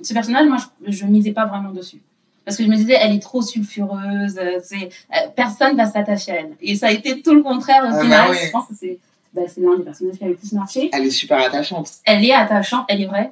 ce 0.01 0.13
personnage, 0.13 0.47
moi, 0.47 0.57
je, 0.85 0.91
je 0.91 1.05
misais 1.05 1.31
pas 1.31 1.45
vraiment 1.45 1.71
dessus. 1.71 2.01
Parce 2.45 2.55
que 2.57 2.63
je 2.63 2.69
me 2.69 2.75
disais, 2.75 2.97
elle 2.99 3.13
est 3.13 3.21
trop 3.21 3.41
sulfureuse, 3.41 4.37
euh, 4.37 4.59
c'est, 4.63 4.89
personne 5.35 5.75
va 5.75 5.85
s'attacher 5.85 6.31
à 6.31 6.35
elle. 6.41 6.55
Et 6.61 6.75
ça 6.75 6.87
a 6.87 6.91
été 6.91 7.21
tout 7.21 7.33
le 7.33 7.43
contraire 7.43 7.83
au 7.83 7.87
Ah 7.87 7.91
bah 7.91 8.01
final. 8.01 8.29
oui. 8.31 8.37
Je 8.45 8.51
pense 8.51 8.67
que 8.67 8.73
c'est, 8.73 8.99
bah, 9.33 9.41
c'est 9.47 9.59
l'un 9.61 9.75
des 9.77 9.83
personnages 9.83 10.17
qui 10.17 10.23
a 10.23 10.27
le 10.29 10.35
plus 10.35 10.53
marché. 10.53 10.89
Elle 10.93 11.05
est 11.05 11.11
super 11.11 11.39
attachante. 11.45 11.91
Elle 12.05 12.23
est 12.23 12.31
attachante, 12.33 12.85
elle 12.87 13.01
est 13.01 13.05
vraie. 13.05 13.31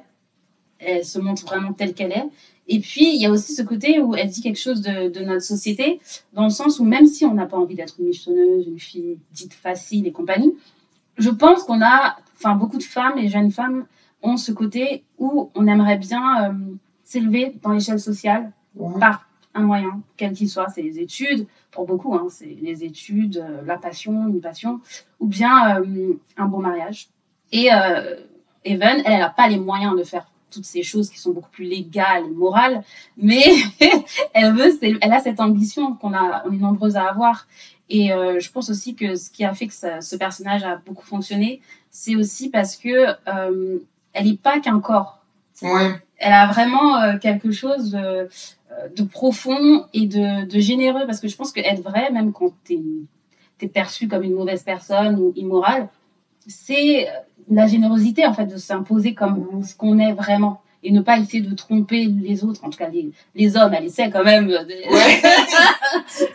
elle 0.78 1.04
se 1.04 1.18
montre 1.18 1.46
vraiment 1.46 1.72
telle 1.72 1.94
qu'elle 1.94 2.12
est. 2.12 2.24
Et 2.68 2.80
puis, 2.80 3.14
il 3.14 3.20
y 3.20 3.26
a 3.26 3.30
aussi 3.30 3.54
ce 3.54 3.62
côté 3.62 4.00
où 4.00 4.14
elle 4.14 4.28
dit 4.28 4.42
quelque 4.42 4.58
chose 4.58 4.80
de, 4.82 5.08
de 5.08 5.20
notre 5.24 5.42
société, 5.42 6.00
dans 6.32 6.44
le 6.44 6.50
sens 6.50 6.80
où 6.80 6.84
même 6.84 7.06
si 7.06 7.24
on 7.24 7.34
n'a 7.34 7.46
pas 7.46 7.56
envie 7.56 7.76
d'être 7.76 7.94
une 8.00 8.06
michonneuse, 8.06 8.66
une 8.66 8.78
fille 8.80 9.18
dite 9.32 9.54
facile 9.54 10.06
et 10.06 10.12
compagnie, 10.12 10.52
je 11.16 11.30
pense 11.30 11.62
qu'on 11.62 11.80
a, 11.80 12.16
enfin, 12.36 12.54
beaucoup 12.56 12.78
de 12.78 12.82
femmes 12.82 13.18
et 13.18 13.28
jeunes 13.28 13.50
femmes 13.52 13.86
ont 14.22 14.36
ce 14.36 14.52
côté 14.52 15.04
où 15.18 15.50
on 15.54 15.66
aimerait 15.66 15.98
bien 15.98 16.50
euh, 16.50 16.54
s'élever 17.04 17.54
dans 17.62 17.70
l'échelle 17.70 18.00
sociale 18.00 18.52
Ouais. 18.74 19.00
par 19.00 19.26
un 19.54 19.62
moyen, 19.62 20.02
quel 20.18 20.32
qu'il 20.34 20.50
soit. 20.50 20.68
C'est 20.68 20.82
les 20.82 20.98
études, 21.00 21.46
pour 21.70 21.86
beaucoup, 21.86 22.14
hein, 22.14 22.26
c'est 22.28 22.58
les 22.60 22.84
études, 22.84 23.38
euh, 23.38 23.62
la 23.64 23.78
passion, 23.78 24.28
une 24.28 24.42
passion, 24.42 24.80
ou 25.18 25.26
bien 25.26 25.80
euh, 25.80 26.12
un 26.36 26.44
bon 26.44 26.58
mariage. 26.58 27.08
Et 27.52 27.68
Even, 28.64 29.02
elle 29.06 29.20
n'a 29.20 29.30
pas 29.30 29.48
les 29.48 29.56
moyens 29.58 29.96
de 29.96 30.02
faire 30.02 30.26
toutes 30.50 30.64
ces 30.64 30.82
choses 30.82 31.10
qui 31.10 31.18
sont 31.18 31.32
beaucoup 31.32 31.50
plus 31.50 31.64
légales 31.64 32.24
et 32.26 32.30
morales, 32.30 32.82
mais 33.16 33.44
elle 34.34 34.54
veut, 34.54 34.78
elle 34.82 35.12
a 35.12 35.20
cette 35.20 35.40
ambition 35.40 35.94
qu'on 35.94 36.14
a, 36.14 36.44
on 36.46 36.52
est 36.52 36.56
nombreuses 36.58 36.96
à 36.96 37.04
avoir. 37.08 37.46
Et 37.88 38.12
euh, 38.12 38.40
je 38.40 38.50
pense 38.50 38.68
aussi 38.70 38.94
que 38.94 39.14
ce 39.14 39.30
qui 39.30 39.44
a 39.44 39.54
fait 39.54 39.66
que 39.68 39.74
ça- 39.74 40.00
ce 40.00 40.16
personnage 40.16 40.64
a 40.64 40.76
beaucoup 40.84 41.04
fonctionné, 41.04 41.60
c'est 41.90 42.16
aussi 42.16 42.50
parce 42.50 42.76
que 42.76 42.88
euh, 43.28 43.78
elle 44.12 44.26
n'est 44.26 44.36
pas 44.36 44.60
qu'un 44.60 44.80
corps 44.80 45.20
Ouais. 45.62 45.90
elle 46.18 46.32
a 46.34 46.46
vraiment 46.48 47.00
euh, 47.00 47.16
quelque 47.18 47.50
chose 47.50 47.92
de 47.92 49.02
profond 49.04 49.86
et 49.94 50.06
de, 50.06 50.44
de 50.44 50.60
généreux 50.60 51.06
parce 51.06 51.18
que 51.20 51.28
je 51.28 51.36
pense 51.36 51.50
que 51.52 51.60
être 51.60 51.80
vrai, 51.82 52.10
même 52.10 52.32
quand 52.32 52.52
tu 52.64 52.78
es, 53.62 53.68
perçu 53.68 54.06
comme 54.06 54.22
une 54.22 54.34
mauvaise 54.34 54.62
personne 54.62 55.18
ou 55.18 55.32
immorale, 55.34 55.88
c'est 56.46 57.08
la 57.50 57.66
générosité 57.66 58.26
en 58.26 58.32
fait 58.34 58.46
de 58.46 58.56
s'imposer 58.56 59.14
comme 59.14 59.62
ce 59.64 59.74
qu'on 59.74 59.98
est 59.98 60.12
vraiment 60.12 60.60
et 60.82 60.92
ne 60.92 61.00
pas 61.00 61.18
essayer 61.18 61.40
de 61.40 61.52
tromper 61.54 62.04
les 62.06 62.44
autres, 62.44 62.60
en 62.64 62.70
tout 62.70 62.78
cas 62.78 62.88
les, 62.88 63.10
les 63.34 63.56
hommes, 63.56 63.72
elle 63.76 63.86
essaie 63.86 64.08
quand 64.10 64.22
même 64.22 64.46
de, 64.46 64.54
Ouais. 64.92 65.22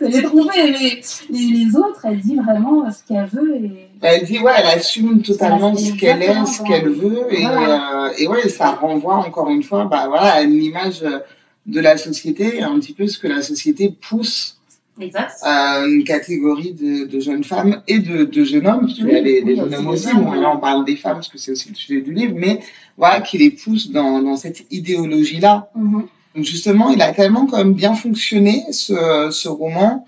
les 0.00 0.22
tromper, 0.22 0.72
mais 0.72 1.00
les, 1.30 1.38
les 1.64 1.76
autres, 1.76 2.00
elle 2.04 2.18
dit 2.20 2.36
vraiment 2.36 2.90
ce 2.90 3.02
qu'elle 3.06 3.26
veut 3.26 3.56
et 3.56 3.88
Elle 4.02 4.24
dit, 4.24 4.38
ouais, 4.40 4.52
elle 4.58 4.78
assume 4.78 5.22
totalement 5.22 5.74
ce 5.74 5.92
qu'elle 5.92 6.22
est, 6.22 6.46
ce 6.46 6.62
qu'elle 6.64 6.88
veut. 6.88 7.32
Et, 7.32 7.42
Voilà. 7.42 8.06
euh, 8.06 8.10
et 8.18 8.28
ouais, 8.28 8.48
ça 8.48 8.72
renvoie 8.72 9.16
encore 9.16 9.48
une 9.48 9.62
fois 9.62 9.84
bah, 9.86 10.06
voilà, 10.08 10.32
à 10.34 10.42
une 10.42 10.62
image 10.62 11.02
euh, 11.02 11.20
de 11.66 11.80
la 11.80 11.96
société, 11.96 12.62
un 12.62 12.78
petit 12.78 12.92
peu 12.92 13.06
ce 13.06 13.18
que 13.18 13.28
la 13.28 13.40
société 13.40 13.88
pousse 14.08 14.58
exact. 15.00 15.34
à 15.42 15.84
une 15.86 16.04
catégorie 16.04 16.72
de, 16.72 17.06
de 17.06 17.20
jeunes 17.20 17.44
femmes 17.44 17.82
et 17.88 17.98
de, 17.98 18.24
de 18.24 18.44
jeunes 18.44 18.66
hommes, 18.66 18.80
parce 18.80 18.94
qu'il 18.94 19.08
y 19.08 19.16
a 19.16 19.22
des, 19.22 19.42
des 19.42 19.52
oui, 19.52 19.56
jeunes 19.56 19.74
hommes 19.74 19.88
aussi. 19.88 20.12
Bon, 20.14 20.30
ouais. 20.30 20.40
là, 20.40 20.52
on 20.54 20.58
parle 20.58 20.84
des 20.84 20.96
femmes 20.96 21.14
parce 21.14 21.28
que 21.28 21.38
c'est 21.38 21.52
aussi 21.52 21.68
le 21.68 21.74
sujet 21.74 22.00
du 22.00 22.12
livre, 22.12 22.34
mais 22.36 22.60
voilà, 22.96 23.20
qui 23.20 23.38
les 23.38 23.50
pousse 23.50 23.90
dans, 23.90 24.20
dans 24.22 24.36
cette 24.36 24.66
idéologie-là. 24.70 25.70
Mhm. 25.74 26.06
Donc 26.34 26.44
justement, 26.44 26.90
il 26.90 27.02
a 27.02 27.12
tellement 27.12 27.46
quand 27.46 27.58
même 27.58 27.74
bien 27.74 27.94
fonctionné 27.94 28.64
ce, 28.72 29.28
ce 29.30 29.48
roman 29.48 30.06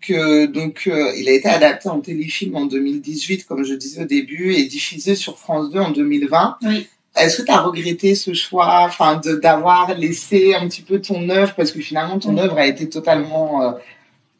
que 0.00 0.46
donc 0.46 0.84
euh, 0.86 1.12
il 1.16 1.28
a 1.28 1.32
été 1.32 1.48
adapté 1.48 1.88
en 1.88 2.00
téléfilm 2.00 2.54
en 2.56 2.66
2018, 2.66 3.46
comme 3.46 3.64
je 3.64 3.74
disais 3.74 4.02
au 4.02 4.06
début, 4.06 4.54
et 4.54 4.64
diffusé 4.64 5.14
sur 5.14 5.38
France 5.38 5.70
2 5.70 5.80
en 5.80 5.90
2020. 5.90 6.58
Oui. 6.62 6.86
Est-ce 7.16 7.38
que 7.38 7.46
tu 7.46 7.50
as 7.50 7.60
regretté 7.60 8.14
ce 8.14 8.34
choix, 8.34 8.82
enfin, 8.84 9.20
d'avoir 9.42 9.94
laissé 9.94 10.54
un 10.54 10.68
petit 10.68 10.82
peu 10.82 11.00
ton 11.00 11.28
œuvre? 11.30 11.54
Parce 11.54 11.72
que 11.72 11.80
finalement 11.80 12.18
ton 12.18 12.36
œuvre 12.36 12.58
a 12.58 12.66
été 12.66 12.88
totalement 12.88 13.62
euh, 13.62 13.72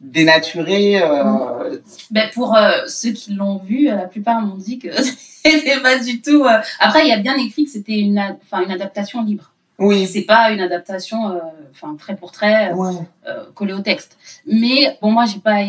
dénaturée. 0.01 1.01
euh, 1.03 1.79
Ben 2.11 2.29
pour 2.35 2.57
euh, 2.57 2.87
ceux 2.87 3.11
qui 3.13 3.35
l'ont 3.35 3.59
vu, 3.59 3.89
euh, 3.89 3.95
la 3.97 4.07
plupart 4.07 4.41
m'ont 4.41 4.57
dit 4.57 4.79
que 4.79 4.89
c'était 5.03 5.81
pas 5.83 5.99
du 5.99 6.21
tout. 6.21 6.45
euh, 6.45 6.59
Après, 6.81 7.05
il 7.05 7.09
y 7.09 7.13
a 7.13 7.19
bien 7.19 7.37
écrit 7.37 7.65
que 7.65 7.71
c'était 7.71 7.99
une, 7.99 8.19
ad- 8.19 8.39
enfin, 8.45 8.63
une 8.65 8.73
adaptation 8.73 9.23
libre. 9.25 9.53
Oui. 9.79 10.07
C'est 10.07 10.23
pas 10.23 10.51
une 10.53 10.61
adaptation, 10.61 11.31
euh, 11.31 11.39
enfin 11.71 11.95
trait 11.99 12.17
pour 12.17 12.33
trait, 12.33 12.73
Ouais. 12.73 12.95
euh, 13.29 13.45
collée 13.55 13.75
au 13.75 13.81
texte. 13.81 14.17
Mais 14.47 14.97
bon, 15.03 15.11
moi, 15.13 15.27
j'ai 15.27 15.39
pas 15.41 15.63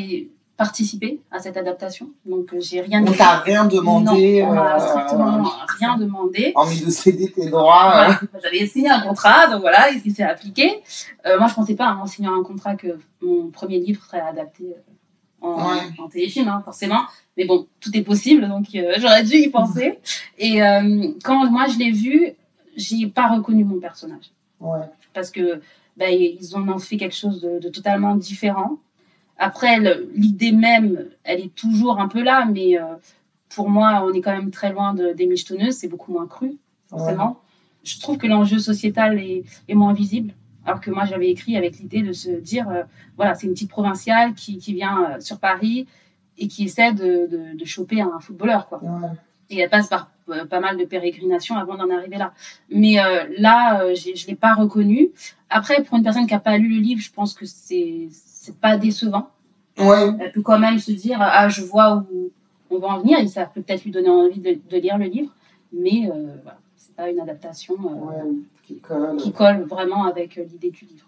participé 0.58 1.22
à 1.32 1.40
cette 1.40 1.56
adaptation, 1.56 2.10
donc 2.26 2.52
euh, 2.54 2.60
j'ai 2.60 2.82
rien. 2.82 3.06
On 3.08 3.12
t'a 3.12 3.38
rien 3.40 3.66
demandé. 3.66 4.42
Non, 4.42 4.50
on 4.50 4.54
m'a 4.56 4.76
euh, 4.76 4.80
strictement 4.80 5.52
rien 5.80 5.98
demandé. 5.98 6.52
Hormis 6.56 6.82
de 6.84 6.90
céder 6.90 7.32
tes 7.32 7.50
droits. 7.50 7.86
euh, 7.86 7.92
Voilà. 7.92 8.20
J'avais 8.44 8.66
signé 8.66 8.90
un 8.90 9.02
contrat, 9.02 9.48
donc 9.48 9.62
voilà, 9.62 9.90
il 9.92 10.12
s'est 10.14 10.24
appliqué. 10.24 10.82
Euh, 11.26 11.38
moi, 11.38 11.48
je 11.48 11.54
pensais 11.54 11.76
pas, 11.76 11.86
hein, 11.90 12.00
en 12.02 12.08
signant 12.08 12.34
un 12.40 12.44
contrat, 12.44 12.76
que 12.76 12.98
mon 13.22 13.50
premier 13.52 13.80
livre 13.80 14.04
serait 14.04 14.20
adapté 14.22 14.64
euh, 14.66 15.46
en, 15.46 15.56
Ouais. 15.76 15.82
en 16.00 16.08
téléfilm, 16.10 16.48
hein, 16.48 16.62
forcément. 16.66 17.02
Mais 17.38 17.46
bon, 17.46 17.68
tout 17.80 17.96
est 17.96 18.02
possible, 18.02 18.48
donc 18.50 18.66
euh, 18.76 18.94
j'aurais 19.00 19.24
dû 19.24 19.36
y 19.36 19.50
penser. 19.50 20.00
Et 20.40 20.64
euh, 20.64 21.10
quand 21.24 21.46
moi 21.52 21.68
je 21.72 21.78
l'ai 21.78 21.92
vu, 21.92 22.32
j'ai 22.76 23.06
pas 23.08 23.28
reconnu 23.28 23.64
mon 23.64 23.80
personnage 23.80 24.32
ouais. 24.60 24.80
parce 25.14 25.30
que 25.32 25.62
bah, 25.98 26.10
ils 26.10 26.56
en 26.56 26.68
ont 26.68 26.80
fait 26.80 26.98
quelque 26.98 27.16
chose 27.16 27.42
de, 27.42 27.60
de 27.60 27.70
totalement 27.70 28.16
différent. 28.16 28.78
Après, 29.38 29.80
l'idée 30.16 30.52
même, 30.52 31.06
elle 31.24 31.42
est 31.42 31.54
toujours 31.54 32.00
un 32.00 32.08
peu 32.08 32.24
là, 32.24 32.48
mais 32.52 32.80
euh, 32.80 32.96
pour 33.50 33.70
moi, 33.70 34.04
on 34.06 34.14
est 34.14 34.22
quand 34.22 34.36
même 34.36 34.52
très 34.52 34.72
loin 34.72 34.94
de, 34.94 35.14
des 35.14 35.28
michetonneuses, 35.28 35.76
c'est 35.76 35.88
beaucoup 35.88 36.12
moins 36.12 36.28
cru, 36.28 36.58
forcément. 36.90 37.40
Je 37.84 38.00
trouve 38.00 38.18
que 38.18 38.28
l'enjeu 38.28 38.60
sociétal 38.60 39.20
est, 39.20 39.44
est 39.68 39.76
moins 39.76 39.94
visible, 39.94 40.34
alors 40.66 40.82
que 40.82 40.92
moi, 40.92 41.06
j'avais 41.06 41.30
écrit 41.30 41.56
avec 41.56 41.78
l'idée 41.80 42.02
de 42.02 42.14
se 42.14 42.30
dire, 42.32 42.68
euh, 42.70 42.84
voilà, 43.16 43.36
c'est 43.36 43.48
une 43.48 43.54
petite 43.54 43.70
provinciale 43.70 44.34
qui, 44.34 44.58
qui 44.58 44.74
vient 44.74 45.04
euh, 45.04 45.20
sur 45.20 45.40
Paris 45.40 45.88
et 46.38 46.48
qui 46.48 46.66
essaie 46.66 46.94
de, 46.94 47.28
de, 47.28 47.58
de 47.58 47.66
choper 47.66 48.02
un 48.02 48.20
footballeur, 48.20 48.68
quoi. 48.68 48.84
Ouais. 48.84 49.10
Et 49.50 49.60
elle 49.60 49.70
passe 49.70 49.88
par 49.88 50.12
pas 50.50 50.60
mal 50.60 50.78
de 50.78 50.86
pérégrinations 50.86 51.56
avant 51.56 51.76
d'en 51.76 51.90
arriver 51.90 52.18
là. 52.18 52.34
Mais 52.70 53.00
euh, 53.00 53.26
là, 53.38 53.82
euh, 53.84 53.96
je 53.96 54.10
ne 54.10 54.28
l'ai 54.28 54.36
pas 54.36 54.54
reconnu. 54.54 55.10
Après, 55.50 55.84
pour 55.84 55.98
une 55.98 56.04
personne 56.04 56.28
qui 56.28 56.34
n'a 56.34 56.40
pas 56.40 56.58
lu 56.58 56.70
le 56.70 56.82
livre, 56.82 57.02
je 57.02 57.12
pense 57.12 57.34
que 57.34 57.46
c'est 57.46 58.08
c'est 58.12 58.58
pas 58.58 58.78
décevant. 58.78 59.30
Ouais. 59.78 60.10
Elle 60.20 60.32
peut 60.32 60.42
quand 60.42 60.60
même 60.60 60.80
se 60.80 60.92
dire 60.92 61.18
Ah, 61.22 61.50
je 61.50 61.62
vois 61.62 62.06
où 62.12 62.32
on 62.70 62.80
va 62.80 62.88
en 62.88 63.00
venir, 63.00 63.20
et 63.20 63.28
ça 63.28 63.46
peut 63.46 63.62
peut-être 63.62 63.84
lui 63.84 63.92
donner 63.92 64.10
envie 64.10 64.40
de, 64.40 64.58
de 64.70 64.78
lire 64.78 64.98
le 64.98 65.06
livre. 65.06 65.32
Mais 65.74 66.10
euh, 66.10 66.36
voilà, 66.44 66.60
c'est 66.76 66.96
pas 66.96 67.10
une 67.10 67.20
adaptation 67.20 67.76
euh, 67.76 68.06
Ouais. 68.06 68.32
Qui 68.66 68.80
colle. 68.80 69.16
qui 69.16 69.32
colle 69.32 69.62
vraiment 69.62 70.04
avec 70.06 70.38
euh, 70.38 70.44
l'idée 70.44 70.72
du 70.72 70.86
livre. 70.86 71.07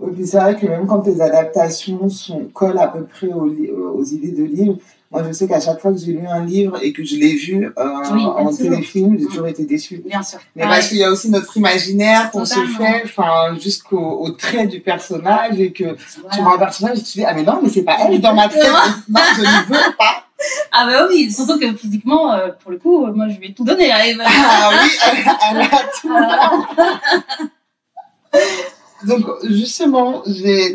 Oui, 0.00 0.12
puis 0.14 0.26
c'est 0.26 0.38
vrai 0.38 0.56
que 0.56 0.66
même 0.66 0.86
quand 0.86 1.00
tes 1.00 1.20
adaptations 1.20 2.08
sont, 2.08 2.46
collent 2.54 2.78
à 2.78 2.88
peu 2.88 3.04
près 3.04 3.26
aux, 3.26 4.02
idées 4.04 4.32
de 4.32 4.44
livres, 4.44 4.78
moi 5.10 5.22
je 5.26 5.32
sais 5.32 5.46
qu'à 5.46 5.60
chaque 5.60 5.78
fois 5.78 5.92
que 5.92 5.98
j'ai 5.98 6.12
lu 6.12 6.26
un 6.26 6.42
livre 6.42 6.78
et 6.82 6.94
que 6.94 7.04
je 7.04 7.16
l'ai 7.16 7.34
vu 7.34 7.66
euh, 7.66 7.92
Oui, 8.12 8.24
en 8.24 8.54
téléfilm, 8.54 9.18
j'ai 9.18 9.26
toujours 9.26 9.46
été 9.46 9.66
déçue. 9.66 10.02
Bien 10.06 10.22
sûr. 10.22 10.38
Mais 10.56 10.62
parce 10.62 10.88
qu'il 10.88 10.96
y 10.96 11.04
a 11.04 11.10
aussi 11.10 11.28
notre 11.28 11.54
imaginaire 11.54 12.30
qu'on 12.30 12.46
se 12.46 12.58
fait, 12.78 13.02
enfin, 13.04 13.54
jusqu'au 13.60 13.98
au 13.98 14.30
trait 14.30 14.66
du 14.66 14.80
personnage 14.80 15.60
et 15.60 15.70
que 15.70 15.96
tu 16.32 16.40
vois 16.40 16.54
un 16.54 16.58
personnage 16.58 16.98
et 16.98 17.02
tu 17.02 17.18
dis, 17.18 17.24
ah 17.24 17.34
mais 17.34 17.42
non, 17.42 17.60
mais 17.62 17.68
c'est 17.68 17.82
pas 17.82 17.98
elle 18.00 18.18
dans 18.22 18.34
ma 18.34 18.48
tête. 18.48 18.62
Non, 19.08 19.20
je 19.36 19.42
ne 19.42 19.66
veux 19.68 19.96
pas. 19.98 20.24
Ah, 20.72 20.86
bah 20.86 21.06
oui, 21.06 21.30
surtout 21.30 21.58
que 21.58 21.76
physiquement, 21.76 22.32
euh, 22.32 22.48
pour 22.62 22.70
le 22.70 22.78
coup, 22.78 23.04
moi 23.08 23.28
je 23.28 23.38
vais 23.38 23.52
tout 23.52 23.62
donner 23.62 23.92
à 23.92 24.06
Eva. 24.06 24.24
Ah 24.26 24.70
oui, 24.72 24.88
elle, 25.06 25.18
elle 25.50 25.60
a 25.60 25.68
tout. 26.00 26.08
Donc 29.06 29.24
justement, 29.44 30.22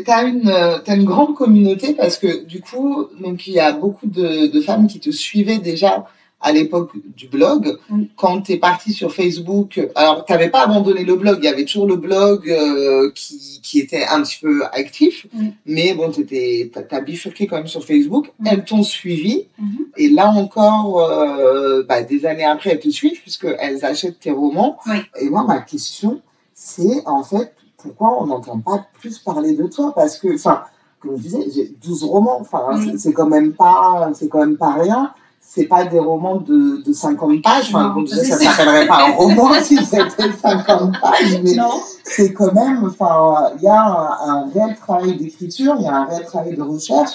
t'as 0.04 0.26
une, 0.26 0.52
t'as 0.84 0.96
une 0.96 1.04
grande 1.04 1.34
communauté 1.34 1.94
parce 1.94 2.18
que 2.18 2.44
du 2.44 2.60
coup, 2.60 3.06
donc 3.20 3.46
il 3.46 3.54
y 3.54 3.60
a 3.60 3.72
beaucoup 3.72 4.06
de, 4.06 4.46
de 4.46 4.60
femmes 4.60 4.86
qui 4.86 5.00
te 5.00 5.10
suivaient 5.10 5.58
déjà 5.58 6.06
à 6.38 6.52
l'époque 6.52 6.90
du 7.16 7.28
blog. 7.28 7.78
Quand 8.14 8.42
t'es 8.42 8.58
partie 8.58 8.92
sur 8.92 9.12
Facebook, 9.12 9.80
alors 9.94 10.24
t'avais 10.26 10.50
pas 10.50 10.64
abandonné 10.64 11.02
le 11.02 11.16
blog, 11.16 11.38
il 11.40 11.46
y 11.46 11.48
avait 11.48 11.64
toujours 11.64 11.86
le 11.86 11.96
blog 11.96 12.50
euh, 12.50 13.10
qui, 13.14 13.60
qui 13.62 13.80
était 13.80 14.04
un 14.04 14.22
petit 14.22 14.38
peu 14.42 14.62
actif, 14.72 15.26
mais 15.64 15.94
bon, 15.94 16.10
t'étais, 16.10 16.70
t'as, 16.72 16.82
t'as 16.82 17.00
bifurqué 17.00 17.46
quand 17.46 17.56
même 17.56 17.66
sur 17.66 17.84
Facebook. 17.84 18.32
Elles 18.44 18.64
t'ont 18.64 18.82
suivi 18.82 19.46
Mhm. 19.58 19.86
et 19.96 20.08
là 20.10 20.28
encore, 20.30 21.00
euh, 21.10 21.82
bah, 21.88 22.02
des 22.02 22.26
années 22.26 22.44
après, 22.44 22.70
elles 22.70 22.80
te 22.80 22.90
suivent 22.90 23.20
puisqu'elles 23.22 23.84
achètent 23.84 24.20
tes 24.20 24.30
romans. 24.30 24.76
Oui. 24.86 24.98
Et 25.18 25.30
moi, 25.30 25.44
ma 25.48 25.60
question, 25.60 26.20
c'est 26.52 27.02
en 27.06 27.24
fait, 27.24 27.54
pourquoi 27.86 28.22
on 28.22 28.26
n'entend 28.26 28.58
pas 28.60 28.86
plus 29.00 29.18
parler 29.18 29.54
de 29.54 29.66
toi 29.66 29.92
Parce 29.94 30.18
que, 30.18 30.34
enfin, 30.34 30.62
comme 31.00 31.16
je 31.16 31.22
disais, 31.22 31.46
j'ai 31.54 31.74
12 31.84 32.04
romans, 32.04 32.38
enfin, 32.40 32.62
Oui. 32.74 32.98
c'est- 32.98 33.12
quand 33.12 33.26
même 33.26 33.52
pas, 33.52 34.10
c'est 34.14 34.28
quand 34.28 34.40
même 34.40 34.56
pas 34.56 34.72
rien. 34.72 35.12
C'est 35.48 35.66
pas 35.66 35.84
des 35.84 36.00
romans 36.00 36.36
de, 36.38 36.82
de 36.84 36.92
50 36.92 37.40
pages. 37.40 37.68
Enfin, 37.72 37.92
comme 37.94 38.04
je 38.06 38.14
disais, 38.14 38.24
ça 38.32 38.38
s'appellerait 38.50 38.88
pas 38.88 39.06
un 39.06 39.12
roman 39.12 39.52
si 39.62 39.76
c'était 39.76 40.32
50 40.32 41.00
pages, 41.00 41.40
mais 41.44 41.54
non. 41.54 41.70
c'est 42.02 42.32
quand 42.32 42.52
même, 42.52 42.84
enfin, 42.84 43.52
il 43.56 43.62
y 43.62 43.68
a 43.68 43.80
un, 43.80 44.28
un 44.28 44.50
réel 44.52 44.76
travail 44.76 45.16
d'écriture, 45.16 45.76
il 45.78 45.84
y 45.84 45.88
a 45.88 45.94
un 45.98 46.04
réel 46.06 46.24
travail 46.24 46.56
de 46.56 46.62
recherche. 46.62 47.12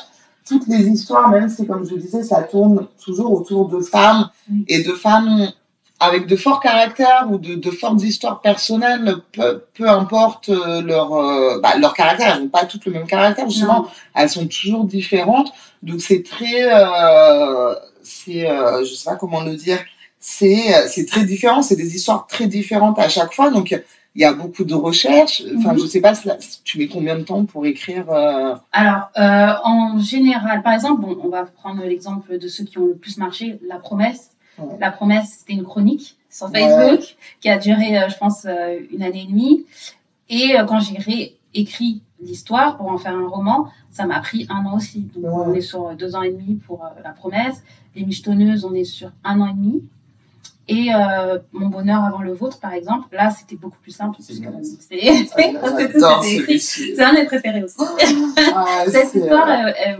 Toutes 0.48 0.66
les 0.68 0.88
histoires, 0.88 1.30
même 1.30 1.50
si, 1.50 1.68
comme 1.68 1.86
je 1.86 1.96
disais, 1.96 2.24
ça 2.24 2.42
tourne 2.44 2.88
toujours 3.04 3.34
autour 3.34 3.68
de 3.68 3.80
femmes 3.82 4.30
et 4.68 4.82
de 4.82 4.92
femmes 4.94 5.48
avec 6.02 6.26
de 6.28 6.36
forts 6.36 6.60
caractères 6.60 7.28
ou 7.32 7.38
de, 7.38 7.54
de 7.56 7.72
fortes 7.72 8.02
histoires 8.02 8.42
personnelles, 8.42 9.16
peu, 9.34 9.64
peu 9.76 9.88
importe 9.88 10.50
euh, 10.50 10.82
leur, 10.82 11.14
euh, 11.14 11.60
bah, 11.62 11.78
leur 11.78 11.94
caractère, 11.94 12.36
elles 12.36 12.42
n'ont 12.44 12.50
pas 12.50 12.66
toutes 12.66 12.86
le 12.86 12.92
même 12.92 13.08
caractère, 13.08 13.48
justement, 13.50 13.88
elles 14.16 14.30
sont 14.30 14.48
toujours 14.48 14.86
différentes. 14.86 15.52
Donc 15.84 16.02
c'est 16.02 16.24
très, 16.24 16.64
euh, 16.74 17.76
c'est, 18.04 18.50
euh, 18.50 18.84
je 18.84 18.94
sais 18.94 19.10
pas 19.10 19.16
comment 19.16 19.42
le 19.42 19.56
dire, 19.56 19.80
c'est, 20.20 20.88
c'est 20.88 21.06
très 21.06 21.24
différent, 21.24 21.62
c'est 21.62 21.76
des 21.76 21.96
histoires 21.96 22.26
très 22.28 22.48
différentes 22.48 22.98
à 23.00 23.08
chaque 23.10 23.34
fois. 23.34 23.50
Donc 23.52 23.80
il 24.16 24.22
y 24.22 24.26
a 24.26 24.34
beaucoup 24.34 24.64
de 24.64 24.74
recherches. 24.74 25.42
Enfin, 25.58 25.74
Mhm. 25.74 25.80
je 25.82 25.86
sais 25.86 26.02
pas, 26.02 26.14
tu 26.64 26.80
mets 26.80 26.88
combien 26.88 27.16
de 27.16 27.24
temps 27.24 27.46
pour 27.46 27.66
écrire 27.66 28.06
euh, 28.12 28.56
Alors, 28.72 29.04
euh, 29.18 29.54
en 29.64 30.00
général, 30.00 30.64
par 30.64 30.74
exemple, 30.74 31.02
bon, 31.02 31.18
on 31.24 31.30
va 31.30 31.46
prendre 31.46 31.82
l'exemple 31.84 32.38
de 32.38 32.48
ceux 32.48 32.66
qui 32.66 32.78
ont 32.80 32.88
le 32.88 32.96
plus 32.96 33.18
marché, 33.18 33.60
La 33.68 33.78
Promesse. 33.78 34.31
Ouais. 34.60 34.76
La 34.80 34.92
Promesse, 34.92 35.38
c'était 35.40 35.54
une 35.54 35.64
chronique 35.64 36.18
sur 36.30 36.50
Ouais. 36.52 36.60
Facebook 36.62 37.16
qui 37.40 37.50
a 37.50 37.58
duré, 37.58 37.98
euh, 37.98 38.10
je 38.10 38.18
pense, 38.18 38.46
euh, 38.46 38.80
une 38.92 39.04
année 39.04 39.24
et 39.24 39.32
demie. 39.32 39.66
Et 40.30 40.58
euh, 40.60 40.66
quand 40.66 40.80
j'ai 40.80 40.98
réécrit 40.98 42.02
l'histoire 42.22 42.78
pour 42.78 42.88
en 42.92 42.98
faire 42.98 43.16
un 43.16 43.28
roman, 43.28 43.68
ça 43.92 44.06
m'a 44.06 44.20
pris 44.20 44.46
un 44.50 44.66
an 44.66 44.76
aussi. 44.78 45.10
Donc, 45.16 45.24
Ouais. 45.24 45.44
on 45.48 45.54
est 45.54 45.62
sur 45.62 45.96
deux 45.96 46.16
ans 46.16 46.22
et 46.22 46.32
demi 46.32 46.56
pour 46.56 46.86
La 47.04 47.12
Promesse. 47.12 47.64
Les 47.96 48.06
Michetonneuses, 48.06 48.64
on 48.66 48.74
est 48.74 48.84
sur 48.86 49.12
un 49.24 49.40
an 49.42 49.48
et 49.48 49.54
demi. 49.54 49.84
Et 50.68 50.94
euh, 50.94 51.40
Mon 51.52 51.68
Bonheur 51.68 52.04
avant 52.04 52.22
le 52.22 52.32
vôtre, 52.34 52.60
par 52.60 52.72
exemple, 52.74 53.14
là, 53.14 53.30
c'était 53.32 53.56
beaucoup 53.58 53.80
plus 53.82 53.92
simple. 53.92 54.18
C'est 54.22 54.40
bien. 54.40 54.54
c'est- 54.62 54.96
écrit. 54.96 55.58
un 57.02 57.14
de 57.14 57.20
mes 57.20 57.26
préférés 57.26 57.64
aussi. 57.64 57.76
Ah, 58.56 58.84
Cette 58.88 59.14
histoire, 59.16 59.50
euh, 59.50 59.54
euh, 59.54 59.72
euh, 59.90 59.98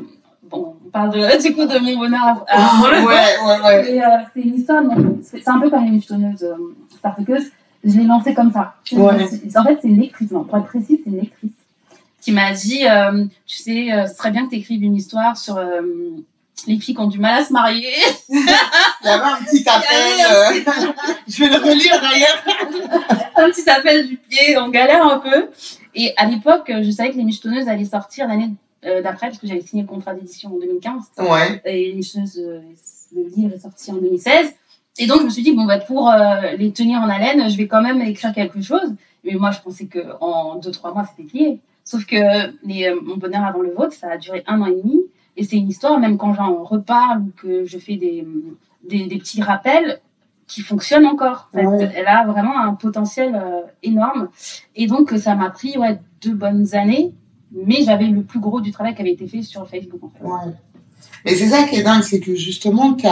bon, 0.52 0.76
on 0.86 0.90
parle 0.90 1.12
de, 1.12 1.42
du 1.48 1.54
coup 1.56 1.66
de 1.66 1.80
mon 1.80 1.98
bonheur 1.98 2.46
ouais, 2.84 3.06
ouais, 3.06 3.62
ouais. 3.64 3.84
Mais, 3.84 4.04
euh, 4.04 4.08
c'est 4.34 4.42
une 4.42 4.56
histoire, 4.56 4.84
c'est 5.24 5.48
un 5.50 5.60
peu 5.60 5.70
comme 5.70 5.86
une 5.86 5.94
michetonneuse 5.94 6.44
euh. 6.44 7.40
Je 7.84 7.98
l'ai 7.98 8.04
lancée 8.04 8.36
comme 8.36 8.52
ça. 8.52 8.76
Ouais. 8.92 9.26
En 9.56 9.64
fait, 9.64 9.80
c'est 9.82 9.88
une 9.88 10.00
lectrice, 10.00 10.30
pour 10.30 10.58
être 10.58 10.68
précis, 10.68 11.02
c'est 11.04 11.10
une 11.10 11.20
lectrice 11.20 11.52
qui 12.22 12.32
m'a 12.32 12.54
dit 12.54 12.88
euh, 12.88 13.26
Tu 13.48 13.58
sais, 13.58 13.92
euh, 13.92 14.08
ce 14.08 14.16
serait 14.16 14.32
bien 14.32 14.46
que 14.46 14.52
tu 14.52 14.58
écrives 14.58 14.84
une 14.84 14.96
histoire 14.96 15.36
sur 15.36 15.60
les 16.68 16.80
filles 16.80 16.96
qui 16.96 17.02
ont 17.02 17.08
du 17.08 17.20
mal 17.20 17.42
à 17.42 17.44
se 17.44 17.52
marier. 17.52 17.94
Il 18.30 18.38
y 18.38 19.10
avait 19.10 19.24
un 19.24 19.44
petit 19.44 19.68
appel. 19.68 20.26
euh, 20.30 20.74
je 21.28 21.44
vais 21.44 21.50
le 21.50 21.58
relire 21.58 22.00
d'ailleurs. 22.00 22.44
un 23.36 23.50
petit 23.50 23.70
appel 23.70 24.08
du 24.08 24.18
pied, 24.18 24.58
on 24.58 24.70
galère 24.70 25.06
un 25.06 25.20
peu. 25.20 25.50
Et 25.96 26.14
à 26.18 26.26
l'époque, 26.26 26.72
je 26.82 26.92
savais 26.92 27.12
que 27.12 27.18
les 27.18 27.24
michetonneuses 27.24 27.68
allaient 27.68 27.86
sortir 27.86 28.28
l'année 28.28 28.52
euh, 28.86 29.02
d'après, 29.02 29.28
parce 29.28 29.38
que 29.40 29.48
j'avais 29.48 29.62
signé 29.62 29.84
le 29.84 29.88
contrat 29.88 30.14
d'édition 30.14 30.54
en 30.54 30.60
2015. 30.60 31.12
Ouais. 31.20 31.62
et 31.66 31.92
les 31.92 32.02
choses, 32.02 32.38
euh, 32.38 32.62
le 33.16 33.24
livre 33.36 33.54
est 33.54 33.60
sorti 33.60 33.92
en 33.92 33.96
2016. 33.96 34.54
Et 34.98 35.08
donc, 35.08 35.20
je 35.20 35.26
me 35.26 35.30
suis 35.30 35.44
dit, 35.44 35.54
bon, 35.54 35.66
bah, 35.66 35.80
pour 35.80 36.10
euh, 36.10 36.54
les 36.58 36.72
tenir 36.72 37.00
en 37.00 37.10
haleine, 37.10 37.50
je 37.50 37.58
vais 37.58 37.68
quand 37.68 37.82
même 37.82 38.02
écrire 38.02 38.34
quelque 38.34 38.62
chose. 38.62 38.94
Mais 39.24 39.34
moi, 39.34 39.52
je 39.52 39.60
pensais 39.62 39.88
qu'en 39.88 40.56
deux, 40.56 40.72
trois 40.72 40.94
mois, 40.94 41.06
c'était 41.06 41.30
plié. 41.30 41.60
Sauf 41.84 42.06
que 42.06 42.16
les, 42.66 42.94
Mon 43.02 43.18
bonheur 43.18 43.44
avant 43.44 43.62
le 43.62 43.72
vôtre, 43.72 43.94
ça 43.94 44.12
a 44.12 44.18
duré 44.18 44.44
un 44.48 44.62
an 44.62 44.66
et 44.66 44.82
demi. 44.82 45.00
Et 45.38 45.44
c'est 45.44 45.56
une 45.56 45.70
histoire, 45.70 46.00
même 46.00 46.18
quand 46.18 46.34
j'en 46.34 46.64
reparle 46.64 47.22
ou 47.22 47.32
que 47.38 47.66
je 47.66 47.78
fais 47.78 47.96
des, 47.96 48.28
des, 48.84 49.06
des 49.06 49.18
petits 49.18 49.42
rappels, 49.42 50.02
qui 50.52 50.62
fonctionne 50.62 51.06
encore. 51.06 51.50
En 51.54 51.58
fait. 51.58 51.66
Ouais. 51.66 51.92
Elle 51.96 52.08
a 52.08 52.26
vraiment 52.26 52.60
un 52.60 52.74
potentiel 52.74 53.36
euh, 53.36 53.62
énorme. 53.84 54.30
Et 54.76 54.88
donc, 54.88 55.12
ça 55.12 55.36
m'a 55.36 55.50
pris 55.50 55.78
ouais, 55.78 56.00
deux 56.22 56.34
bonnes 56.34 56.76
années. 56.76 57.14
Mais 57.52 57.84
j'avais 57.84 58.06
le 58.06 58.22
plus 58.22 58.40
gros 58.40 58.62
du 58.62 58.72
travail 58.72 58.96
qui 58.96 59.02
avait 59.02 59.12
été 59.12 59.28
fait 59.28 59.42
sur 59.42 59.68
Facebook, 59.70 60.02
en 60.04 60.10
fait. 60.10 60.24
Ouais. 60.24 60.54
Mais 61.26 61.36
c'est 61.36 61.48
ça 61.48 61.64
qui 61.64 61.76
est 61.76 61.84
dingue, 61.84 62.04
c'est 62.04 62.20
que 62.20 62.36
justement, 62.36 62.96
il 62.98 63.04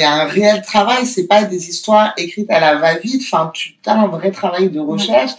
y 0.00 0.04
a 0.04 0.12
un 0.12 0.24
réel 0.24 0.62
travail, 0.62 1.04
c'est 1.06 1.26
pas 1.26 1.44
des 1.44 1.68
histoires 1.68 2.14
écrites 2.16 2.50
à 2.50 2.60
la 2.60 2.76
va-vite, 2.76 3.22
enfin, 3.24 3.50
tu 3.54 3.76
as 3.86 3.94
un 3.94 4.06
vrai 4.06 4.30
travail 4.30 4.70
de 4.70 4.80
recherche, 4.80 5.32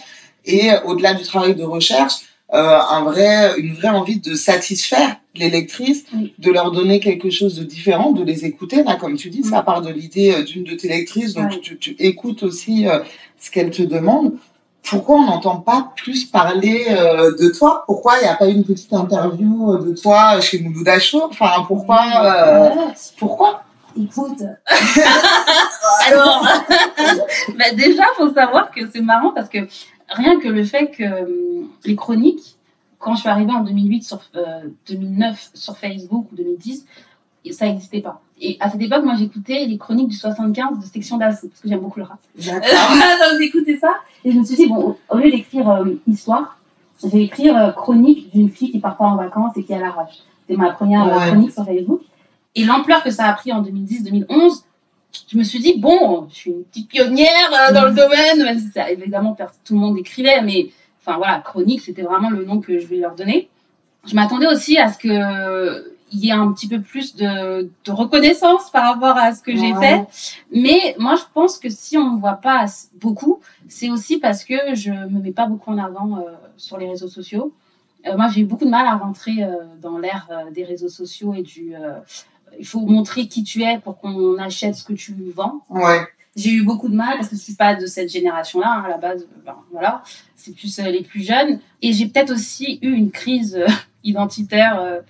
et 0.44 0.70
euh, 0.70 0.80
au-delà 0.84 1.14
du 1.14 1.24
travail 1.24 1.54
de 1.54 1.64
recherche, 1.64 2.14
euh, 2.52 2.78
un 2.90 3.02
vrai, 3.02 3.58
une 3.58 3.74
vraie 3.74 3.88
envie 3.88 4.18
de 4.18 4.34
satisfaire 4.34 5.16
les 5.36 5.50
lectrices, 5.50 6.04
Oui. 6.14 6.34
de 6.38 6.50
leur 6.50 6.72
donner 6.72 6.98
quelque 6.98 7.30
chose 7.30 7.56
de 7.56 7.64
différent, 7.64 8.10
de 8.12 8.24
les 8.24 8.44
écouter, 8.44 8.82
là, 8.82 8.96
comme 8.96 9.16
tu 9.16 9.30
dis, 9.30 9.44
ça 9.44 9.62
part 9.62 9.82
de 9.82 9.90
l'idée 9.90 10.32
euh, 10.32 10.42
d'une 10.42 10.64
de 10.64 10.74
tes 10.74 10.88
lectrices, 10.88 11.34
donc 11.34 11.60
tu, 11.60 11.78
tu 11.78 11.94
écoutes 11.98 12.42
aussi 12.42 12.88
euh, 12.88 13.00
ce 13.38 13.50
qu'elles 13.50 13.70
te 13.70 13.82
demandent. 13.82 14.34
Pourquoi 14.82 15.16
on 15.16 15.26
n'entend 15.26 15.56
pas 15.56 15.92
plus 15.96 16.24
parler 16.24 16.86
euh, 16.90 17.36
de 17.36 17.48
toi? 17.50 17.84
Pourquoi 17.86 18.18
il 18.18 18.22
n'y 18.22 18.28
a 18.28 18.34
pas 18.34 18.48
eu 18.48 18.52
une 18.54 18.64
petite 18.64 18.92
interview 18.92 19.72
euh, 19.72 19.78
de 19.78 19.94
toi 19.94 20.40
chez 20.40 20.60
Mouloud 20.60 20.88
Achour 20.88 21.28
Enfin, 21.30 21.64
pourquoi 21.66 22.00
euh. 22.24 22.70
Pourquoi? 23.18 23.62
Écoute. 23.96 24.42
Alors, 26.06 26.44
bah 27.58 27.72
déjà, 27.74 28.04
faut 28.16 28.32
savoir 28.32 28.70
que 28.70 28.88
c'est 28.90 29.00
marrant 29.00 29.32
parce 29.32 29.48
que 29.48 29.58
rien 30.08 30.38
que 30.40 30.48
le 30.48 30.64
fait 30.64 30.90
que 30.90 31.22
hum, 31.24 31.68
les 31.84 31.96
chroniques, 31.96 32.56
quand 32.98 33.14
je 33.14 33.20
suis 33.20 33.28
arrivée 33.28 33.52
en 33.52 33.64
2008 33.64 34.02
sur 34.02 34.20
euh, 34.36 34.60
2009 34.88 35.50
sur 35.54 35.76
Facebook 35.76 36.26
ou 36.32 36.36
2010, 36.36 36.86
ça 37.52 37.66
n'existait 37.66 38.00
pas. 38.00 38.20
Et 38.40 38.56
à 38.60 38.70
cette 38.70 38.80
époque, 38.80 39.04
moi, 39.04 39.14
j'écoutais 39.18 39.66
les 39.66 39.76
chroniques 39.76 40.08
du 40.08 40.16
75 40.16 40.78
de 40.78 40.84
Section 40.84 41.18
d'Assaut 41.18 41.48
parce 41.48 41.60
que 41.60 41.68
j'aime 41.68 41.80
beaucoup 41.80 41.98
le 42.00 42.06
rap. 42.06 42.18
D'accord. 42.36 42.94
J'écoutais 43.40 43.76
ça 43.76 43.94
et 44.24 44.32
je 44.32 44.38
me 44.38 44.44
suis 44.44 44.56
dit 44.56 44.66
bon, 44.68 44.96
au 45.10 45.16
lieu 45.18 45.30
d'écrire 45.30 45.68
euh, 45.68 45.84
histoire, 46.06 46.58
je 47.02 47.08
vais 47.08 47.22
écrire 47.24 47.56
euh, 47.56 47.70
chronique 47.72 48.30
d'une 48.32 48.48
fille 48.50 48.70
qui 48.70 48.78
part 48.78 48.96
pas 48.96 49.04
en 49.04 49.16
vacances 49.16 49.56
et 49.56 49.64
qui 49.64 49.74
a 49.74 49.78
la 49.78 49.90
rage. 49.90 50.20
C'est 50.48 50.56
ma 50.56 50.70
première 50.70 51.06
Ouais. 51.06 51.28
chronique 51.28 51.52
sur 51.52 51.64
Facebook. 51.64 52.00
Et 52.54 52.64
l'ampleur 52.64 53.02
que 53.02 53.10
ça 53.10 53.26
a 53.26 53.32
pris 53.34 53.52
en 53.52 53.62
2010-2011, 53.62 54.62
je 55.30 55.36
me 55.38 55.42
suis 55.42 55.58
dit 55.60 55.78
bon, 55.78 56.26
je 56.30 56.34
suis 56.34 56.50
une 56.50 56.64
petite 56.64 56.88
pionnière 56.88 57.50
euh, 57.68 57.72
dans 57.74 57.84
le 57.84 57.92
domaine. 57.92 58.38
Même 58.42 58.58
si 58.58 58.68
ça, 58.68 58.90
évidemment, 58.90 59.36
tout 59.64 59.74
le 59.74 59.80
monde 59.80 59.98
écrivait, 59.98 60.40
mais 60.42 60.70
enfin 61.00 61.18
voilà, 61.18 61.40
chronique, 61.40 61.82
c'était 61.82 62.02
vraiment 62.02 62.30
le 62.30 62.44
nom 62.44 62.60
que 62.60 62.78
je 62.78 62.86
voulais 62.86 63.00
leur 63.00 63.14
donner. 63.14 63.48
Je 64.06 64.14
m'attendais 64.14 64.46
aussi 64.46 64.78
à 64.78 64.90
ce 64.90 64.98
que 64.98 65.89
il 66.12 66.24
y 66.24 66.28
ait 66.28 66.32
un 66.32 66.50
petit 66.52 66.68
peu 66.68 66.80
plus 66.80 67.14
de, 67.16 67.70
de 67.84 67.92
reconnaissance 67.92 68.70
par 68.70 68.92
rapport 68.94 69.16
à 69.16 69.34
ce 69.34 69.42
que 69.42 69.54
j'ai 69.56 69.72
Ouais. 69.72 70.04
fait. 70.06 70.38
Mais 70.52 70.94
moi, 70.98 71.14
je 71.16 71.22
pense 71.32 71.58
que 71.58 71.68
si 71.68 71.96
on 71.98 72.10
ne 72.10 72.16
me 72.16 72.20
voit 72.20 72.34
pas 72.34 72.60
as- 72.60 72.90
beaucoup, 73.00 73.40
c'est 73.68 73.90
aussi 73.90 74.18
parce 74.18 74.44
que 74.44 74.54
je 74.74 74.90
me 74.90 75.20
mets 75.20 75.32
pas 75.32 75.46
beaucoup 75.46 75.70
en 75.70 75.78
avant 75.78 76.18
euh, 76.18 76.22
sur 76.56 76.78
les 76.78 76.88
réseaux 76.88 77.08
sociaux. 77.08 77.52
Euh, 78.06 78.16
moi, 78.16 78.28
j'ai 78.28 78.40
eu 78.40 78.44
beaucoup 78.44 78.64
de 78.64 78.70
mal 78.70 78.86
à 78.86 78.96
rentrer 78.96 79.42
euh, 79.44 79.50
dans 79.80 79.98
l'ère 79.98 80.28
des 80.52 80.64
réseaux 80.64 80.88
sociaux 80.88 81.34
et 81.34 81.42
du. 81.42 81.74
il 82.58 82.66
faut 82.66 82.80
montrer 82.80 83.28
qui 83.28 83.44
tu 83.44 83.62
es 83.62 83.78
pour 83.78 83.98
qu'on 83.98 84.36
achète 84.38 84.74
ce 84.74 84.84
que 84.84 84.92
tu 84.94 85.14
vends. 85.36 85.60
Ouais. 85.68 86.00
J'ai 86.36 86.50
eu 86.52 86.62
beaucoup 86.64 86.88
de 86.88 86.94
mal 86.94 87.16
parce 87.16 87.28
que 87.28 87.36
je 87.36 87.40
suis 87.40 87.54
pas 87.54 87.74
de 87.74 87.86
cette 87.86 88.08
génération-là. 88.08 88.68
hein, 88.68 88.82
à 88.86 88.88
la 88.88 88.98
base, 88.98 89.26
ben, 89.44 89.56
voilà, 89.72 90.02
c'est 90.36 90.54
plus 90.54 90.78
les 90.78 91.02
plus 91.02 91.22
jeunes. 91.22 91.58
Et 91.82 91.92
j'ai 91.92 92.06
peut-être 92.06 92.32
aussi 92.32 92.78
eu 92.82 92.92
une 92.92 93.10
crise 93.10 93.58
identitaire, 94.04 95.00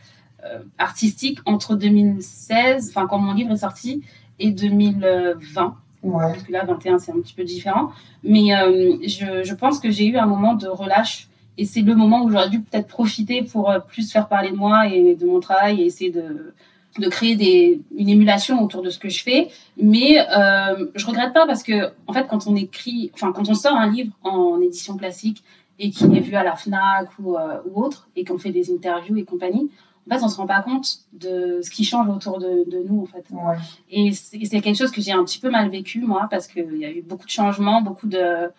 artistique 0.79 1.39
entre 1.45 1.77
2016, 1.77 2.89
enfin 2.91 3.07
quand 3.07 3.19
mon 3.19 3.35
livre 3.35 3.53
est 3.53 3.59
sorti, 3.59 4.03
et 4.39 4.51
2020 4.51 5.77
Ouais. 6.03 6.33
parce 6.33 6.43
que 6.45 6.53
là, 6.53 6.65
21, 6.65 6.99
c'est 6.99 7.13
un 7.13 7.21
petit 7.21 7.35
peu 7.35 7.45
différent. 7.45 7.91
Mais 8.25 8.55
euh, 8.57 8.97
je, 9.03 9.43
je 9.45 9.55
pense 9.55 9.79
que 9.81 9.91
j'ai 9.91 10.07
eu 10.07 10.17
un 10.17 10.27
moment 10.27 10.55
de 10.55 10.67
relâche. 10.67 11.29
Et 11.59 11.67
c'est 11.67 11.83
le 11.83 11.95
moment 11.95 12.25
où 12.25 12.31
j'aurais 12.31 12.49
dû 12.49 12.61
peut-être 12.61 12.87
profiter 12.87 13.43
pour 13.43 13.71
euh, 13.71 13.81
plus 13.81 14.11
faire 14.11 14.29
parler 14.29 14.51
de 14.51 14.57
moi 14.57 14.87
et 14.87 15.15
de 15.15 15.27
mon 15.27 15.41
travail 15.41 15.83
et 15.83 15.85
essayer 15.85 16.11
de, 16.11 16.55
de 16.99 17.09
créer 17.09 17.37
des, 17.37 17.83
une 17.95 18.09
émulation 18.09 18.63
autour 18.65 18.81
de 18.83 18.89
ce 18.89 18.99
que 18.99 19.11
je 19.11 19.23
fais. 19.23 19.49
Mais 19.77 20.21
euh, 20.21 20.87
je 20.95 21.05
regrette 21.07 21.35
pas 21.35 21.47
parce 21.47 21.63
que, 21.63 21.91
en 22.07 22.15
fait, 22.15 22.27
quand 22.29 22.47
on 22.47 22.57
écrit, 22.57 23.11
enfin, 23.13 23.33
quand 23.33 23.49
on 23.51 23.55
sort 23.55 23.77
un 23.77 23.91
livre 23.91 24.13
en 24.23 24.59
édition 24.63 24.97
classique 24.97 25.43
et 25.79 25.91
qu'il 25.91 26.17
est 26.17 26.21
vu 26.21 26.35
à 26.35 26.45
la 26.45 26.57
Fnac 26.57 27.11
ou, 27.19 27.37
euh, 27.37 27.59
ou 27.71 27.83
autre, 27.83 28.09
et 28.17 28.25
qu'on 28.25 28.39
fait 28.39 28.53
des 28.53 28.73
interviews 28.73 29.19
et 29.19 29.25
compagnie, 29.25 29.71
en 30.09 30.15
fait, 30.17 30.25
on 30.25 30.29
se 30.29 30.37
rend 30.37 30.47
pas 30.47 30.63
compte 30.63 31.01
de 31.13 31.61
ce 31.63 31.71
qui 31.71 31.85
change 31.85 32.09
autour 32.09 32.39
de, 32.39 32.69
de 32.71 32.83
nous, 32.89 33.03
en 33.03 33.07
fait. 33.07 33.25
Ouais. 33.31 33.57
Et 33.91 34.13
c'est 34.13 34.39
quelque 34.61 34.77
chose 34.77 34.91
que 34.91 35.01
j'ai 35.01 35.13
un 35.13 35.25
petit 35.25 35.39
peu 35.39 35.51
mal 35.51 35.69
vécu, 35.71 36.01
moi, 36.01 36.27
parce 36.31 36.47
qu'il 36.47 36.77
y 36.79 36.85
a 36.85 36.91
eu 36.91 37.03
beaucoup 37.03 37.27
de 37.27 37.31
changements, 37.31 37.81
beaucoup 37.83 38.07
de, 38.09 38.51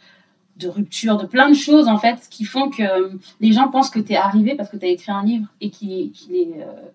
de 0.57 0.67
ruptures, 0.67 1.17
de 1.17 1.25
plein 1.25 1.49
de 1.49 1.55
choses, 1.55 1.87
en 1.87 1.97
fait, 1.97 2.27
qui 2.29 2.45
font 2.45 2.69
que 2.69 2.83
euh, 2.83 3.09
les 3.39 3.51
gens 3.51 3.67
pensent 3.69 3.89
que 3.89 3.99
tu 3.99 4.13
es 4.13 4.17
arrivé 4.17 4.55
parce 4.55 4.69
que 4.69 4.77
tu 4.77 4.85
as 4.85 4.89
écrit 4.89 5.11
un 5.11 5.23
livre 5.23 5.47
et 5.59 5.69
qu'il 5.69 6.11
est, 6.31 6.61
euh, 6.61 6.89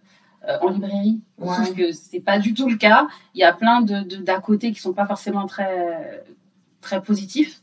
euh, 0.48 0.58
en 0.62 0.70
librairie. 0.70 1.20
Ouais. 1.38 1.54
Sauf 1.56 1.74
que 1.74 1.92
c'est 1.92 2.20
pas 2.20 2.38
du 2.38 2.54
tout 2.54 2.68
le 2.68 2.76
cas. 2.76 3.08
Il 3.34 3.40
y 3.40 3.44
a 3.44 3.52
plein 3.52 3.80
de 3.82 4.00
de- 4.00 4.16
d'à 4.16 4.38
côté 4.38 4.70
qui 4.72 4.80
sont 4.80 4.92
pas 4.94 5.06
forcément 5.06 5.46
très, 5.46 6.24
très 6.80 7.02
positifs. 7.02 7.60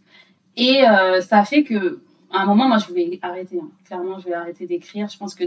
Et 0.57 0.87
euh, 0.87 1.21
ça 1.21 1.43
fait 1.45 1.63
que, 1.63 2.01
à 2.31 2.41
un 2.41 2.45
moment, 2.45 2.67
moi, 2.67 2.77
je 2.77 2.93
vais 2.93 3.19
arrêter. 3.21 3.59
hein. 3.63 3.69
Clairement, 3.85 4.19
je 4.19 4.25
vais 4.25 4.33
arrêter 4.33 4.67
d'écrire. 4.67 5.07
Je 5.07 5.17
pense 5.17 5.33
que 5.33 5.45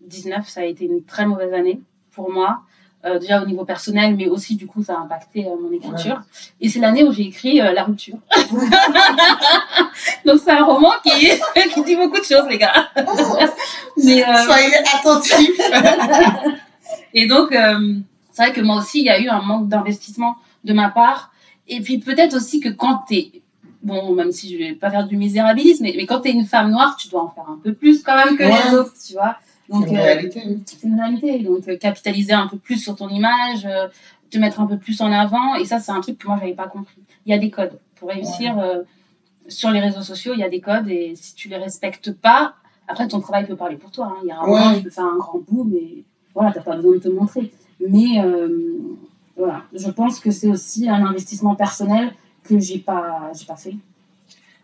2019, 0.00 0.48
ça 0.48 0.60
a 0.60 0.64
été 0.64 0.84
une 0.84 1.04
très 1.04 1.26
mauvaise 1.26 1.52
année 1.52 1.80
pour 2.12 2.30
moi. 2.30 2.60
Euh, 3.04 3.20
déjà 3.20 3.40
au 3.40 3.46
niveau 3.46 3.64
personnel, 3.64 4.16
mais 4.16 4.26
aussi 4.26 4.56
du 4.56 4.66
coup 4.66 4.82
ça 4.82 4.94
a 4.94 4.98
impacté 4.98 5.46
euh, 5.46 5.50
mon 5.60 5.70
écriture. 5.70 6.20
Et 6.60 6.68
c'est 6.68 6.80
l'année 6.80 7.04
où 7.04 7.12
j'ai 7.12 7.22
écrit 7.26 7.60
euh, 7.60 7.72
La 7.72 7.84
rupture. 7.84 8.18
Donc 10.26 10.40
c'est 10.44 10.50
un 10.50 10.64
roman 10.64 10.90
qui, 11.04 11.10
qui 11.74 11.82
dit 11.84 11.94
beaucoup 11.94 12.18
de 12.18 12.24
choses, 12.24 12.48
les 12.48 12.58
gars. 12.58 12.88
mais, 13.96 14.24
Soyez 14.44 14.74
attentifs. 14.94 15.60
et 17.14 17.28
donc, 17.28 17.50
c'est 18.32 18.42
vrai 18.42 18.52
que 18.52 18.60
moi 18.60 18.78
aussi, 18.78 18.98
il 18.98 19.04
y 19.04 19.10
a 19.10 19.20
eu 19.20 19.28
un 19.28 19.42
manque 19.42 19.68
d'investissement 19.68 20.36
de 20.64 20.72
ma 20.72 20.88
part. 20.88 21.30
Et 21.68 21.80
puis 21.80 21.98
peut-être 21.98 22.34
aussi 22.34 22.58
que 22.58 22.68
quand 22.68 23.04
tu 23.06 23.14
es, 23.14 23.42
bon, 23.82 24.12
même 24.12 24.32
si 24.32 24.52
je 24.52 24.58
vais 24.58 24.72
pas 24.72 24.90
faire 24.90 25.06
du 25.06 25.16
misérabilisme, 25.16 25.84
mais, 25.84 25.94
mais 25.96 26.06
quand 26.06 26.20
tu 26.22 26.30
es 26.30 26.32
une 26.32 26.46
femme 26.46 26.70
noire, 26.70 26.96
tu 26.96 27.08
dois 27.08 27.22
en 27.22 27.28
faire 27.28 27.48
un 27.48 27.60
peu 27.62 27.74
plus 27.74 28.02
quand 28.02 28.16
même 28.16 28.36
que 28.36 28.42
Ouais. 28.42 28.70
les 28.70 28.74
autres, 28.76 28.92
tu 29.06 29.12
vois. 29.12 29.36
Donc, 29.68 29.84
C'est 29.84 29.90
une 29.90 29.96
euh, 29.98 30.02
réalité. 30.02 30.42
c'est 30.64 30.82
une 30.84 30.98
réalité. 31.00 31.38
Donc, 31.40 31.68
euh, 31.68 31.76
capitaliser 31.76 32.32
un 32.32 32.46
peu 32.46 32.56
plus 32.58 32.76
sur 32.82 32.96
ton 32.96 33.08
image, 33.08 33.66
euh, 33.66 33.88
te 34.30 34.38
mettre 34.38 34.60
un 34.60 34.66
peu 34.66 34.78
plus 34.78 35.00
en 35.00 35.10
avant. 35.12 35.54
Et 35.56 35.64
ça, 35.64 35.78
c'est 35.80 35.92
un 35.92 36.00
truc 36.00 36.18
que 36.18 36.26
moi, 36.26 36.36
j'avais 36.40 36.54
pas 36.54 36.68
compris. 36.68 37.02
Il 37.26 37.30
y 37.30 37.34
a 37.34 37.38
des 37.38 37.50
codes. 37.50 37.78
Pour 37.96 38.08
réussir, 38.10 38.54
sur 39.48 39.70
les 39.70 39.80
réseaux 39.80 40.02
sociaux, 40.02 40.32
il 40.34 40.40
y 40.40 40.44
a 40.44 40.48
des 40.48 40.60
codes 40.60 40.88
et 40.88 41.14
si 41.16 41.34
tu 41.34 41.48
les 41.48 41.56
respectes 41.56 42.12
pas, 42.12 42.54
après 42.86 43.08
ton 43.08 43.20
travail 43.20 43.46
peut 43.46 43.56
parler 43.56 43.76
pour 43.76 43.90
toi. 43.90 44.06
hein. 44.12 44.20
Il 44.22 44.28
y 44.28 44.30
a 44.30 44.38
un 44.38 44.46
moment, 44.46 44.74
tu 44.76 44.82
peux 44.82 44.90
faire 44.90 45.04
un 45.06 45.16
grand 45.16 45.40
bout, 45.48 45.64
mais 45.64 46.04
voilà, 46.34 46.52
t'as 46.52 46.60
pas 46.60 46.76
besoin 46.76 46.92
de 46.92 46.98
te 46.98 47.08
montrer. 47.08 47.50
Mais 47.80 48.20
euh, 48.20 48.78
voilà, 49.36 49.62
je 49.72 49.90
pense 49.90 50.20
que 50.20 50.30
c'est 50.30 50.48
aussi 50.48 50.88
un 50.88 51.04
investissement 51.04 51.54
personnel 51.54 52.12
que 52.44 52.58
j'ai 52.58 52.78
pas, 52.78 53.30
j'ai 53.38 53.46
pas 53.46 53.56
fait. 53.56 53.74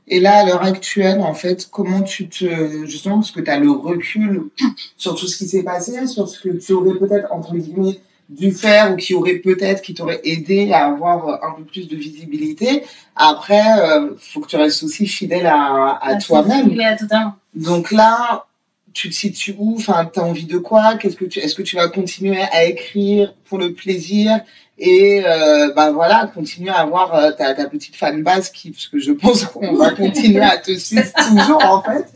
Et 0.06 0.20
là, 0.20 0.38
à 0.38 0.44
l'heure 0.44 0.62
actuelle, 0.62 1.20
en 1.20 1.34
fait, 1.34 1.68
comment 1.70 2.02
tu 2.02 2.28
te. 2.28 2.84
Justement, 2.86 3.16
parce 3.16 3.30
que 3.30 3.40
tu 3.40 3.50
as 3.50 3.58
le 3.58 3.70
recul 3.70 4.44
sur 4.96 5.14
tout 5.14 5.26
ce 5.26 5.36
qui 5.36 5.46
s'est 5.46 5.62
passé, 5.62 6.06
sur 6.06 6.28
ce 6.28 6.40
que 6.40 6.50
tu 6.50 6.72
aurais 6.72 6.98
peut-être, 6.98 7.32
entre 7.32 7.54
guillemets, 7.54 8.00
dû 8.28 8.52
faire 8.52 8.92
ou 8.92 8.96
qui 8.96 9.14
aurait 9.14 9.36
peut-être, 9.36 9.82
qui 9.82 9.94
t'aurait 9.94 10.20
aidé 10.24 10.72
à 10.72 10.86
avoir 10.86 11.42
un 11.44 11.52
peu 11.52 11.64
plus 11.64 11.88
de 11.88 11.96
visibilité. 11.96 12.84
Après, 13.16 13.62
il 13.62 14.16
faut 14.18 14.40
que 14.40 14.48
tu 14.48 14.56
restes 14.56 14.82
aussi 14.82 15.06
fidèle 15.06 15.46
à, 15.46 15.98
à 16.00 16.16
toi-même. 16.16 16.68
Oui, 16.68 16.84
totalement. 16.98 17.34
Donc 17.54 17.90
là, 17.90 18.46
tu 18.94 19.10
te 19.10 19.14
situes 19.14 19.54
où? 19.58 19.74
Enfin, 19.76 20.08
tu 20.10 20.20
as 20.20 20.22
envie 20.22 20.46
de 20.46 20.58
quoi? 20.58 20.94
Qu'est-ce 20.94 21.16
que 21.16 21.24
tu 21.24 21.40
est-ce 21.40 21.54
que 21.54 21.62
tu 21.62 21.76
vas 21.76 21.88
continuer 21.88 22.40
à 22.40 22.64
écrire 22.64 23.34
pour 23.44 23.58
le 23.58 23.74
plaisir? 23.74 24.40
Et 24.78 25.22
euh, 25.24 25.72
ben 25.74 25.92
voilà, 25.92 26.30
continuer 26.34 26.70
à 26.70 26.78
avoir 26.80 27.14
euh, 27.14 27.30
ta, 27.32 27.54
ta 27.54 27.66
petite 27.68 27.94
fan 27.94 28.22
base 28.22 28.50
qui 28.50 28.70
parce 28.70 28.88
que 28.88 28.98
je 28.98 29.12
pense 29.12 29.44
qu'on 29.52 29.74
va 29.74 29.90
continuer 29.90 30.42
à 30.42 30.56
te 30.56 30.74
suivre 30.76 31.12
toujours 31.28 31.64
en 31.64 31.82
fait. 31.82 32.06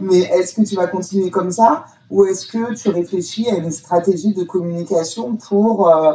Mais 0.00 0.20
est-ce 0.20 0.54
que 0.54 0.66
tu 0.66 0.74
vas 0.74 0.86
continuer 0.86 1.30
comme 1.30 1.50
ça? 1.50 1.84
Ou 2.10 2.26
est-ce 2.26 2.46
que 2.46 2.74
tu 2.74 2.88
réfléchis 2.88 3.48
à 3.48 3.54
une 3.54 3.70
stratégie 3.70 4.34
de 4.34 4.42
communication 4.42 5.36
pour 5.36 5.88
euh, 5.88 6.12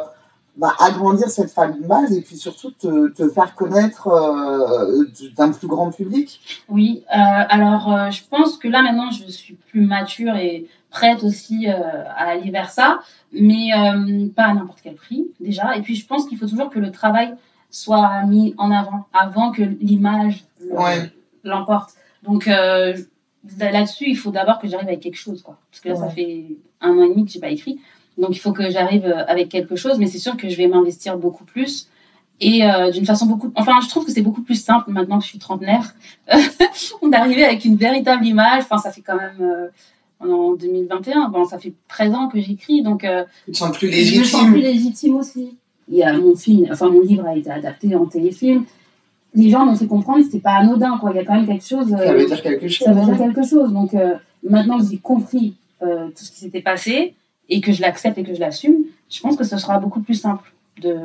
bah, 0.58 0.74
agrandir 0.80 1.30
cette 1.30 1.52
fan 1.52 1.80
base 1.88 2.14
et 2.18 2.22
puis 2.22 2.36
surtout 2.36 2.72
te, 2.72 3.10
te 3.10 3.30
faire 3.30 3.54
connaître 3.54 4.08
euh, 4.08 5.06
d'un 5.38 5.52
plus 5.52 5.68
grand 5.68 5.92
public 5.92 6.42
Oui, 6.68 7.04
euh, 7.12 7.16
alors 7.16 7.94
euh, 7.94 8.10
je 8.10 8.24
pense 8.28 8.58
que 8.58 8.68
là 8.68 8.82
maintenant 8.82 9.12
je 9.12 9.26
suis 9.32 9.54
plus 9.54 9.82
mature 9.82 10.36
et 10.36 10.68
prête 10.90 11.24
aussi 11.24 11.68
à 11.68 12.30
aller 12.30 12.50
vers 12.50 12.72
ça, 12.72 13.02
mais 13.32 13.70
pas 14.36 14.46
à 14.46 14.54
n'importe 14.54 14.80
quel 14.82 14.96
prix 14.96 15.28
déjà. 15.40 15.76
Et 15.78 15.82
puis 15.82 15.96
je 15.96 16.08
pense 16.08 16.26
qu'il 16.28 16.38
faut 16.40 16.48
toujours 16.48 16.70
que 16.70 16.80
le 16.80 16.92
travail 16.92 17.36
soit 17.70 18.24
mis 18.24 18.56
en 18.58 18.72
avant 18.72 19.06
avant 19.14 19.52
que 19.52 19.62
l'image 19.62 20.46
Ouais. 20.72 21.12
l'emporte. 21.44 21.92
Donc 22.24 22.50
là-dessus, 23.60 24.06
il 24.08 24.18
faut 24.18 24.32
d'abord 24.32 24.60
que 24.60 24.68
j'arrive 24.68 24.88
avec 24.88 25.02
quelque 25.02 25.18
chose, 25.18 25.42
quoi. 25.42 25.60
Parce 25.70 25.82
que 25.82 25.90
là, 25.90 25.96
ça 25.96 26.10
fait 26.10 26.58
un 26.82 26.98
an 26.98 27.04
et 27.04 27.10
demi 27.10 27.26
que 27.26 27.32
j'ai 27.32 27.40
pas 27.40 27.50
écrit. 27.50 27.80
Donc 28.18 28.36
il 28.36 28.40
faut 28.40 28.52
que 28.52 28.70
j'arrive 28.70 29.06
euh, 29.06 29.26
avec 29.28 29.50
quelque 29.50 29.76
chose, 29.76 30.00
mais 30.00 30.08
c'est 30.08 30.20
sûr 30.20 30.38
que 30.38 30.50
je 30.50 30.58
vais 30.58 30.68
m'investir 30.68 31.18
beaucoup 31.18 31.46
plus 31.46 31.90
et 32.40 32.64
euh, 32.64 32.92
d'une 32.92 33.06
façon 33.06 33.26
beaucoup. 33.26 33.52
Enfin, 33.56 33.80
je 33.82 33.90
trouve 33.90 34.06
que 34.06 34.12
c'est 34.12 34.22
beaucoup 34.22 34.44
plus 34.44 34.62
simple 34.62 34.92
maintenant 34.92 35.18
que 35.18 35.24
je 35.24 35.30
suis 35.30 35.40
trentenaire 35.40 35.96
d'arriver 37.12 37.44
avec 37.44 37.66
une 37.66 37.76
véritable 37.76 38.26
image. 38.26 38.64
Enfin, 38.64 38.78
ça 38.78 38.92
fait 38.92 39.02
quand 39.02 39.16
même 39.16 39.42
euh, 39.42 39.68
en 40.20 40.54
2021. 40.54 41.30
Bon, 41.30 41.46
ça 41.46 41.58
fait 41.58 41.74
13 41.88 42.14
ans 42.14 42.28
que 42.28 42.40
j'écris, 42.40 42.84
donc 42.84 43.04
euh, 43.04 43.24
Tu 43.46 43.52
te 43.54 43.58
sens 43.58 43.76
plus 43.76 43.92
je 43.92 44.20
me 44.20 44.24
sens 44.24 44.42
légitime 44.42 44.52
plus 44.52 44.62
légitime 44.62 45.16
aussi. 45.16 45.58
Il 45.90 45.98
y 45.98 46.04
a 46.04 46.14
mon 46.14 46.36
film, 46.36 46.68
enfin 46.72 46.90
mon 46.90 47.02
livre 47.02 47.26
a 47.26 47.36
été 47.36 47.50
adapté 47.50 47.96
en 47.96 48.06
téléfilm. 48.06 48.66
Les 49.34 49.50
gens 49.50 49.66
m'ont 49.66 49.76
fait 49.76 49.88
comprendre 49.88 50.20
que 50.20 50.26
c'était 50.26 50.40
pas 50.40 50.56
anodin, 50.56 50.98
quoi. 50.98 51.12
Il 51.12 51.18
y 51.18 51.20
a 51.20 51.26
quand 51.26 51.36
même 51.36 51.46
quelque 51.46 51.66
chose. 51.66 51.90
Ça 51.90 52.00
euh, 52.00 52.18
veut 52.18 52.26
dire 52.26 52.42
quelque 52.42 52.68
chose. 52.68 52.88
ça 52.88 52.94
veut 52.94 53.06
dire 53.06 53.18
quelque 53.18 53.48
chose. 53.48 53.72
Donc 53.72 53.94
euh, 53.94 54.16
maintenant 54.44 54.80
que 54.80 54.86
j'ai 54.90 54.98
compris 54.98 55.56
euh, 55.82 56.08
tout 56.10 56.24
ce 56.24 56.32
qui 56.32 56.40
s'était 56.40 56.62
passé 56.62 57.16
et 57.50 57.62
que 57.62 57.72
je 57.72 57.82
l'accepte 57.82 58.18
et 58.18 58.24
que 58.24 58.34
je 58.34 58.40
l'assume, 58.40 58.86
je 59.10 59.22
pense 59.22 59.36
que 59.36 59.44
ce 59.44 59.58
sera 59.58 59.80
beaucoup 59.80 60.02
plus 60.02 60.16
simple 60.16 60.54
de, 60.82 60.96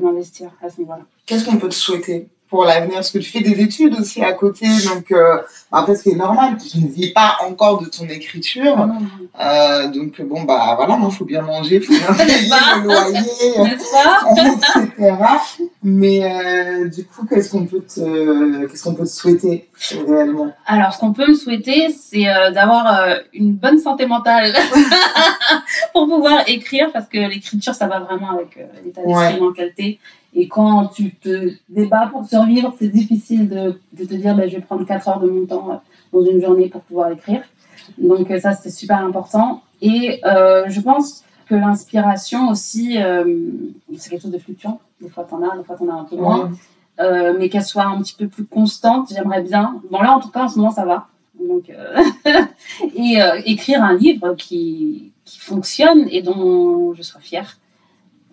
m'investir 0.00 0.50
à 0.62 0.68
ce 0.68 0.80
niveau-là. 0.80 1.04
Qu'est-ce 1.26 1.44
qu'on 1.44 1.56
peut 1.56 1.68
te 1.68 1.74
souhaiter 1.74 2.28
pour 2.54 2.64
l'avenir 2.64 2.94
Parce 2.94 3.10
que 3.10 3.18
tu 3.18 3.30
fais 3.30 3.40
des 3.40 3.60
études 3.60 3.98
aussi 3.98 4.22
à 4.22 4.32
côté, 4.32 4.66
donc 4.86 5.10
euh, 5.10 5.38
après 5.72 5.96
ce 5.96 6.04
qui 6.04 6.10
est 6.10 6.14
normal, 6.14 6.56
tu 6.56 6.78
ne 6.78 6.86
vis 6.86 7.12
pas 7.12 7.36
encore 7.44 7.82
de 7.82 7.86
ton 7.86 8.06
écriture. 8.06 8.76
Ah 8.78 8.86
non, 8.86 9.00
non. 9.00 9.08
Euh, 9.40 9.88
donc 9.88 10.22
bon 10.22 10.44
bah 10.44 10.74
voilà, 10.76 10.96
il 11.02 11.10
faut 11.10 11.24
bien 11.24 11.42
manger, 11.42 11.80
faut 11.80 11.92
bien 11.92 12.14
payer 12.16 12.48
le 12.76 12.84
loyer, 12.84 13.18
etc. 14.94 15.16
Mais 15.82 16.22
euh, 16.22 16.88
du 16.88 17.04
coup, 17.04 17.26
qu'est-ce 17.28 17.50
qu'on 17.50 17.66
peut 17.66 17.80
te, 17.80 18.66
qu'est-ce 18.66 18.84
qu'on 18.84 18.94
peut 18.94 19.02
te 19.02 19.08
souhaiter 19.08 19.68
réellement? 20.06 20.52
Alors, 20.64 20.92
ce 20.94 21.00
qu'on 21.00 21.12
peut 21.12 21.26
me 21.26 21.34
souhaiter, 21.34 21.88
c'est 21.90 22.28
euh, 22.28 22.52
d'avoir 22.52 23.16
une 23.32 23.52
bonne 23.52 23.78
santé 23.78 24.06
mentale 24.06 24.54
pour 25.92 26.06
pouvoir 26.06 26.44
écrire, 26.46 26.92
parce 26.92 27.08
que 27.08 27.18
l'écriture, 27.18 27.74
ça 27.74 27.88
va 27.88 27.98
vraiment 27.98 28.30
avec 28.30 28.56
l'état 28.84 29.02
d'esprit 29.02 29.40
Ouais. 29.40 29.74
t'es. 29.76 29.98
Et 30.34 30.48
quand 30.48 30.88
tu 30.88 31.14
te 31.14 31.52
débats 31.68 32.08
pour 32.10 32.24
survivre, 32.24 32.74
c'est 32.78 32.88
difficile 32.88 33.48
de, 33.48 33.80
de 33.92 34.04
te 34.04 34.14
dire, 34.14 34.34
ben, 34.34 34.48
je 34.48 34.56
vais 34.56 34.62
prendre 34.62 34.84
4 34.84 35.08
heures 35.08 35.20
de 35.20 35.30
mon 35.30 35.46
temps 35.46 35.70
euh, 35.70 35.76
dans 36.12 36.24
une 36.28 36.40
journée 36.40 36.68
pour 36.68 36.82
pouvoir 36.82 37.10
écrire. 37.12 37.42
Donc 37.98 38.30
euh, 38.30 38.40
ça, 38.40 38.52
c'est 38.52 38.70
super 38.70 38.98
important. 38.98 39.62
Et 39.80 40.20
euh, 40.24 40.64
je 40.68 40.80
pense 40.80 41.24
que 41.46 41.54
l'inspiration 41.54 42.48
aussi, 42.48 43.00
euh, 43.00 43.50
c'est 43.96 44.10
quelque 44.10 44.22
chose 44.22 44.30
de 44.30 44.38
fluctuant. 44.38 44.80
Des 45.00 45.08
fois, 45.08 45.24
t'en 45.24 45.42
as, 45.42 45.56
des 45.56 45.64
fois, 45.64 45.76
t'en 45.76 45.88
as 45.88 46.00
un 46.00 46.04
peu 46.04 46.16
moins. 46.16 46.50
Euh, 47.00 47.34
mais 47.38 47.48
qu'elle 47.48 47.64
soit 47.64 47.84
un 47.84 48.00
petit 48.00 48.14
peu 48.14 48.28
plus 48.28 48.44
constante, 48.44 49.12
j'aimerais 49.14 49.42
bien. 49.42 49.80
Bon, 49.90 50.00
là, 50.00 50.12
en 50.12 50.20
tout 50.20 50.30
cas, 50.30 50.44
en 50.44 50.48
ce 50.48 50.58
moment, 50.58 50.70
ça 50.70 50.84
va. 50.84 51.08
Donc, 51.38 51.64
et 52.96 53.18
écrire 53.44 53.82
un 53.82 53.94
livre 53.94 54.34
qui, 54.34 55.12
qui 55.24 55.38
fonctionne 55.40 56.06
et 56.10 56.22
dont 56.22 56.94
je 56.94 57.02
sois 57.02 57.20
fière. 57.20 57.58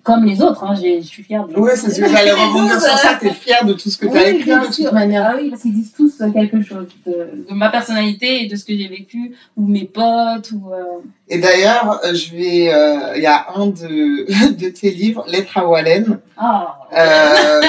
Comme 0.03 0.25
les 0.25 0.41
autres, 0.41 0.63
hein, 0.63 0.73
j'ai- 0.73 0.99
je 1.01 1.07
suis 1.07 1.21
fière 1.21 1.45
de 1.47 1.53
Oui, 1.57 1.71
c'est 1.75 1.91
ce 1.91 2.01
que 2.01 2.09
j'allais 2.09 2.31
rebondir 2.31 2.81
sur 2.81 2.97
ça. 2.97 3.17
Tu 3.19 3.27
es 3.27 3.33
fière 3.33 3.63
de 3.65 3.73
tout 3.73 3.89
ce 3.89 3.97
que 3.97 4.07
tu 4.07 4.17
as 4.17 4.23
Oui, 4.23 4.29
écrit 4.29 4.43
bien 4.45 4.59
de 4.61 4.65
toute 4.65 4.73
sûr. 4.73 4.93
manière. 4.93 5.29
Ah 5.31 5.35
oui, 5.39 5.49
parce 5.51 5.61
qu'ils 5.61 5.73
disent 5.75 5.93
tous 5.95 6.21
euh, 6.21 6.31
quelque 6.31 6.61
chose 6.63 6.87
de, 7.05 7.11
de 7.47 7.53
ma 7.53 7.69
personnalité 7.69 8.43
et 8.43 8.47
de 8.47 8.55
ce 8.55 8.65
que 8.65 8.75
j'ai 8.75 8.87
vécu, 8.87 9.35
ou 9.55 9.67
mes 9.67 9.85
potes, 9.85 10.51
ou... 10.53 10.71
euh, 10.73 10.83
Et 11.29 11.37
d'ailleurs, 11.37 11.99
euh, 12.03 12.15
je 12.15 12.35
vais, 12.35 12.73
euh, 12.73 13.15
il 13.15 13.21
y 13.21 13.27
a 13.27 13.45
un 13.55 13.67
de, 13.67 14.25
de 14.57 14.69
tes 14.69 14.89
livres, 14.89 15.23
Lettre 15.27 15.57
à 15.59 15.67
Wallen. 15.67 16.19
Ah, 16.35 16.77
Euh, 16.97 17.61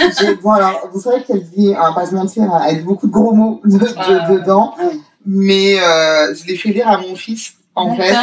bon, 0.43 0.53
alors, 0.53 0.89
vous 0.93 1.01
savez 1.01 1.23
qu'elle 1.25 1.45
dit, 1.51 1.75
on 1.79 1.83
va 1.83 1.93
pas 1.93 2.07
se 2.07 2.15
mentir, 2.15 2.51
avec 2.55 2.83
beaucoup 2.85 3.07
de 3.09 3.13
gros 3.13 3.33
mots 3.35 3.61
de- 3.65 3.79
de- 3.79 3.87
Ah. 3.97 4.29
dedans, 4.33 4.75
mais 5.27 5.79
euh, 5.81 6.35
je 6.35 6.47
l'ai 6.47 6.57
fait 6.57 6.71
lire 6.71 6.89
à 6.89 6.99
mon 6.99 7.15
fils, 7.15 7.55
en 7.75 7.95
fait. 7.97 8.15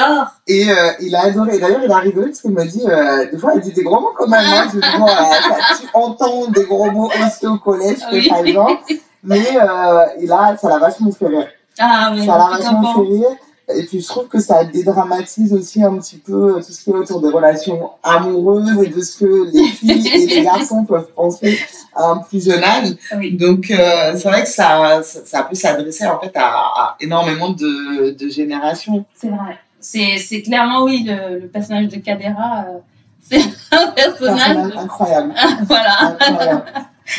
Et 0.47 0.69
euh, 0.69 0.91
il 1.01 1.15
a 1.15 1.23
adoré. 1.23 1.59
D'ailleurs, 1.59 1.81
il 1.83 1.91
a 1.91 1.97
rigolé 1.97 2.27
parce 2.27 2.41
qu'il 2.41 2.51
m'a 2.51 2.65
dit, 2.65 2.83
euh, 2.87 3.29
des 3.31 3.37
fois, 3.37 3.53
il 3.55 3.61
dit 3.61 3.73
des 3.73 3.83
gros 3.83 3.99
mots 3.99 4.13
quand 4.15 4.27
même. 4.27 4.45
Hein. 4.45 4.67
Je 4.73 4.79
dis, 4.79 4.97
bon, 4.97 5.07
euh, 5.07 5.77
tu 5.79 5.87
entends 5.93 6.47
des 6.47 6.65
gros 6.65 6.91
mots 6.91 7.09
aussi 7.25 7.47
au 7.47 7.57
collège, 7.57 7.99
oui. 8.11 8.27
par 8.29 8.39
exemple. 8.39 8.93
Mais 9.23 9.45
euh, 9.55 10.05
il 10.21 10.31
a, 10.31 10.55
ça 10.57 10.69
l'a 10.69 10.79
vachement 10.79 11.11
fait 11.11 11.27
rire. 11.27 11.47
Ah, 11.77 12.11
mais 12.13 12.25
Ça 12.25 12.37
l'a 12.37 12.57
vachement 12.57 12.93
fait 12.93 13.11
rire. 13.11 13.29
Et 13.75 13.83
puis, 13.85 14.01
je 14.01 14.07
trouve 14.07 14.27
que 14.27 14.39
ça 14.39 14.63
dédramatise 14.63 15.53
aussi 15.53 15.83
un 15.83 15.97
petit 15.97 16.17
peu 16.17 16.55
euh, 16.55 16.59
tout 16.59 16.71
ce 16.71 16.83
qui 16.83 16.89
est 16.89 16.93
autour 16.93 17.21
des 17.21 17.29
relations 17.29 17.91
amoureuses 18.03 18.83
et 18.83 18.87
de 18.89 19.01
ce 19.01 19.19
que 19.19 19.51
les 19.51 19.63
filles 19.67 20.07
et 20.07 20.25
les 20.25 20.41
garçons 20.43 20.85
peuvent 20.85 21.11
penser 21.15 21.59
à 21.95 22.09
un 22.11 22.17
plus 22.17 22.43
jeune 22.43 22.63
âge. 22.63 22.95
Oui. 23.17 23.35
Donc, 23.37 23.69
euh, 23.69 24.13
c'est 24.15 24.27
vrai 24.27 24.43
que 24.43 24.49
ça, 24.49 25.01
ça, 25.03 25.21
ça 25.25 25.43
peut 25.43 25.55
s'adresser 25.55 26.05
en 26.07 26.19
fait 26.19 26.35
à, 26.35 26.47
à 26.47 26.97
énormément 26.99 27.49
de, 27.51 28.11
de 28.11 28.29
générations. 28.29 29.05
C'est 29.13 29.29
vrai. 29.29 29.57
C'est, 29.79 30.17
c'est 30.17 30.41
clairement, 30.41 30.83
oui, 30.83 31.05
le, 31.07 31.39
le 31.39 31.47
personnage 31.47 31.87
de 31.87 31.97
Cadera, 31.97 32.65
euh, 32.67 32.79
c'est 33.21 33.41
un 33.71 33.87
personnage. 33.91 34.37
Personnage 34.39 34.77
incroyable. 34.77 35.33
voilà. 35.67 36.17
Incroyable. 36.19 36.63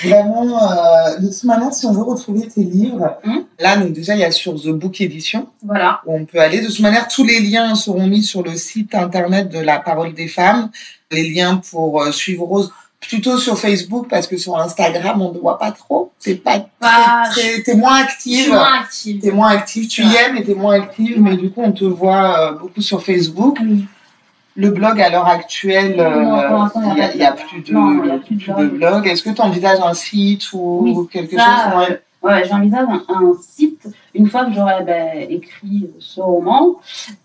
Vraiment, 0.05 0.45
euh, 0.63 1.19
de 1.19 1.29
toute 1.29 1.45
manière, 1.45 1.73
si 1.75 1.85
on 1.87 1.93
veut 1.93 2.03
retrouver 2.03 2.47
tes 2.49 2.63
livres, 2.63 3.17
Hum. 3.25 3.45
là, 3.59 3.77
donc 3.77 3.93
déjà, 3.93 4.15
il 4.15 4.21
y 4.21 4.25
a 4.25 4.31
sur 4.31 4.55
The 4.55 4.69
Book 4.69 5.01
Edition 5.01 5.47
Voilà. 5.65 6.01
où 6.07 6.15
on 6.15 6.25
peut 6.25 6.39
aller. 6.39 6.61
De 6.61 6.67
toute 6.67 6.81
manière, 6.81 7.09
tous 7.09 7.25
les 7.25 7.41
liens 7.41 7.75
seront 7.75 8.07
mis 8.07 8.23
sur 8.23 8.43
le 8.43 8.55
site 8.57 8.95
internet 8.95 9.49
de 9.51 9.59
la 9.59 9.79
Parole 9.81 10.15
des 10.15 10.29
femmes. 10.29 10.71
Les 11.11 11.29
liens 11.31 11.57
pour 11.71 12.03
euh, 12.03 12.13
suivre 12.13 12.45
Rose, 12.45 12.73
plutôt 13.01 13.39
sur 13.39 13.59
Facebook 13.59 14.07
parce 14.09 14.27
que 14.27 14.37
sur 14.37 14.57
Instagram, 14.59 15.21
on 15.23 15.33
ne 15.33 15.39
voit 15.39 15.59
pas 15.59 15.73
trop. 15.73 16.13
C'est 16.19 16.35
pas 16.37 16.67
très, 16.81 17.31
très- 17.31 17.63
t'es 17.63 17.75
moins 17.75 17.97
active. 17.97 18.51
moins 18.51 18.81
active. 18.81 19.21
T'es 19.21 19.31
moins 19.33 19.49
active, 19.49 19.89
tu 19.89 20.03
y 20.05 20.15
aimes 20.17 20.37
et 20.37 20.45
t'es 20.45 20.55
moins 20.55 20.75
active, 20.75 21.21
mais 21.21 21.37
du 21.37 21.51
coup, 21.51 21.63
on 21.65 21.73
te 21.73 21.85
voit 21.85 22.39
euh, 22.39 22.53
beaucoup 22.59 22.83
sur 22.83 23.03
Facebook. 23.03 23.57
Oui. 23.63 23.85
Le 24.57 24.71
blog, 24.71 25.01
à 25.01 25.11
l'heure 25.11 25.27
actuelle, 25.29 25.95
euh, 26.01 26.69
il 27.13 27.19
n'y 27.19 27.25
a 27.25 27.33
plus 27.33 27.63
de, 27.63 28.69
blog. 28.69 29.07
Est-ce 29.07 29.23
que 29.23 29.31
tu 29.31 29.41
envisages 29.41 29.81
un 29.81 29.95
site 29.95 30.53
ou 30.53 30.81
Oui, 30.83 31.09
quelque 31.11 31.37
ça, 31.37 31.45
chose? 31.45 31.73
Euh, 31.75 31.79
ouais. 31.93 32.03
Ouais, 32.23 32.45
j'envisage 32.47 32.87
un, 32.87 33.03
un 33.15 33.33
site 33.41 33.89
une 34.15 34.27
fois 34.29 34.45
que 34.45 34.53
j'aurai 34.53 34.85
ben, 34.85 35.27
écrit 35.31 35.89
ce 36.01 36.21
roman 36.21 36.77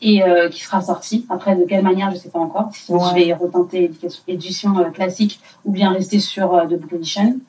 et 0.02 0.24
euh, 0.24 0.48
qui 0.50 0.62
sera 0.62 0.82
sorti. 0.82 1.26
Après, 1.30 1.54
de 1.58 1.66
quelle 1.66 1.84
manière, 1.84 2.12
je 2.12 2.16
sais 2.16 2.30
pas 2.30 2.40
encore. 2.40 2.70
Si 2.72 2.94
Ouais. 2.94 3.00
je 3.10 3.16
vais 3.16 3.34
retenter 3.34 3.84
édition, 3.86 4.24
édition 4.28 4.78
euh, 4.80 4.90
classique 4.92 5.42
ou 5.66 5.72
bien 5.74 5.92
rester 5.92 6.20
sur 6.22 6.54
euh, 6.54 6.64
The 6.66 6.80
Book 6.80 6.94
Edition, 6.94 7.40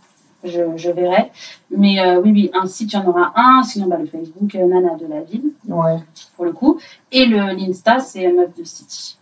je, 0.43 0.61
je 0.77 0.91
verrai. 0.91 1.31
Mais 1.71 2.01
euh, 2.01 2.21
oui, 2.21 2.33
oui, 2.33 2.51
un 2.53 2.67
site, 2.67 2.93
il 2.93 2.97
y 2.97 2.99
en 2.99 3.07
aura 3.07 3.33
un. 3.37 3.63
Sinon, 3.63 3.87
bah, 3.87 3.99
le 4.01 4.07
Facebook 4.07 4.53
euh, 4.57 4.67
Nana 4.67 4.97
de 4.97 5.07
la 5.07 5.21
ville, 5.21 5.53
Ouais. 5.69 5.99
pour 6.35 6.47
le 6.47 6.53
coup. 6.53 6.81
Et 7.13 7.27
le 7.27 7.55
l'Insta, 7.55 8.01
c'est 8.01 8.27
Meuf 8.33 8.57
de 8.59 8.65
City. 8.65 9.19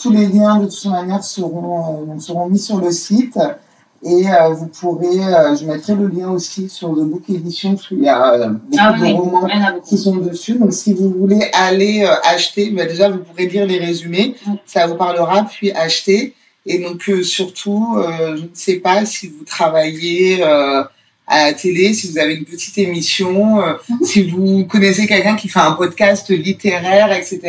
Tous 0.00 0.10
les 0.10 0.26
liens, 0.26 0.58
de 0.58 0.66
toute 0.66 0.84
manière, 0.86 1.22
seront, 1.22 2.14
euh, 2.16 2.18
seront 2.18 2.48
mis 2.48 2.58
sur 2.58 2.78
le 2.78 2.90
site. 2.90 3.38
Et 4.06 4.28
euh, 4.28 4.50
vous 4.50 4.66
pourrez, 4.66 5.24
euh, 5.24 5.56
je 5.56 5.64
mettrai 5.64 5.94
le 5.94 6.08
lien 6.08 6.30
aussi 6.30 6.68
sur 6.68 6.90
The 6.90 7.04
Book 7.04 7.22
Edition, 7.30 7.74
parce 7.74 7.88
qu'il 7.88 8.02
y 8.02 8.08
a 8.08 8.34
euh, 8.34 8.48
beaucoup 8.48 8.76
Ah 8.78 8.92
de 8.92 9.02
oui, 9.02 9.12
romans 9.12 9.48
il 9.48 9.80
qui 9.82 9.96
sont 9.96 10.16
dessus. 10.16 10.58
Donc, 10.58 10.74
si 10.74 10.92
vous 10.92 11.08
voulez 11.08 11.48
aller 11.54 12.04
euh, 12.04 12.14
acheter, 12.24 12.70
bah, 12.70 12.84
déjà, 12.84 13.08
vous 13.08 13.20
pourrez 13.20 13.46
lire 13.46 13.64
les 13.66 13.78
résumés. 13.78 14.34
Ça 14.66 14.86
vous 14.86 14.96
parlera, 14.96 15.44
puis 15.44 15.72
acheter. 15.72 16.34
Et 16.66 16.78
donc, 16.80 17.08
euh, 17.08 17.22
surtout, 17.22 17.96
euh, 17.96 18.36
je 18.36 18.42
ne 18.42 18.48
sais 18.52 18.76
pas 18.76 19.06
si 19.06 19.28
vous 19.28 19.44
travaillez 19.44 20.42
euh, 20.42 20.82
à 21.26 21.46
la 21.46 21.52
télé, 21.54 21.94
si 21.94 22.10
vous 22.10 22.18
avez 22.18 22.34
une 22.34 22.44
petite 22.44 22.76
émission, 22.78 23.60
euh, 23.62 23.72
Mhm. 23.88 23.98
si 24.04 24.22
vous 24.30 24.64
connaissez 24.66 25.06
quelqu'un 25.06 25.36
qui 25.36 25.48
fait 25.48 25.60
un 25.60 25.72
podcast 25.72 26.28
littéraire, 26.30 27.12
etc., 27.12 27.40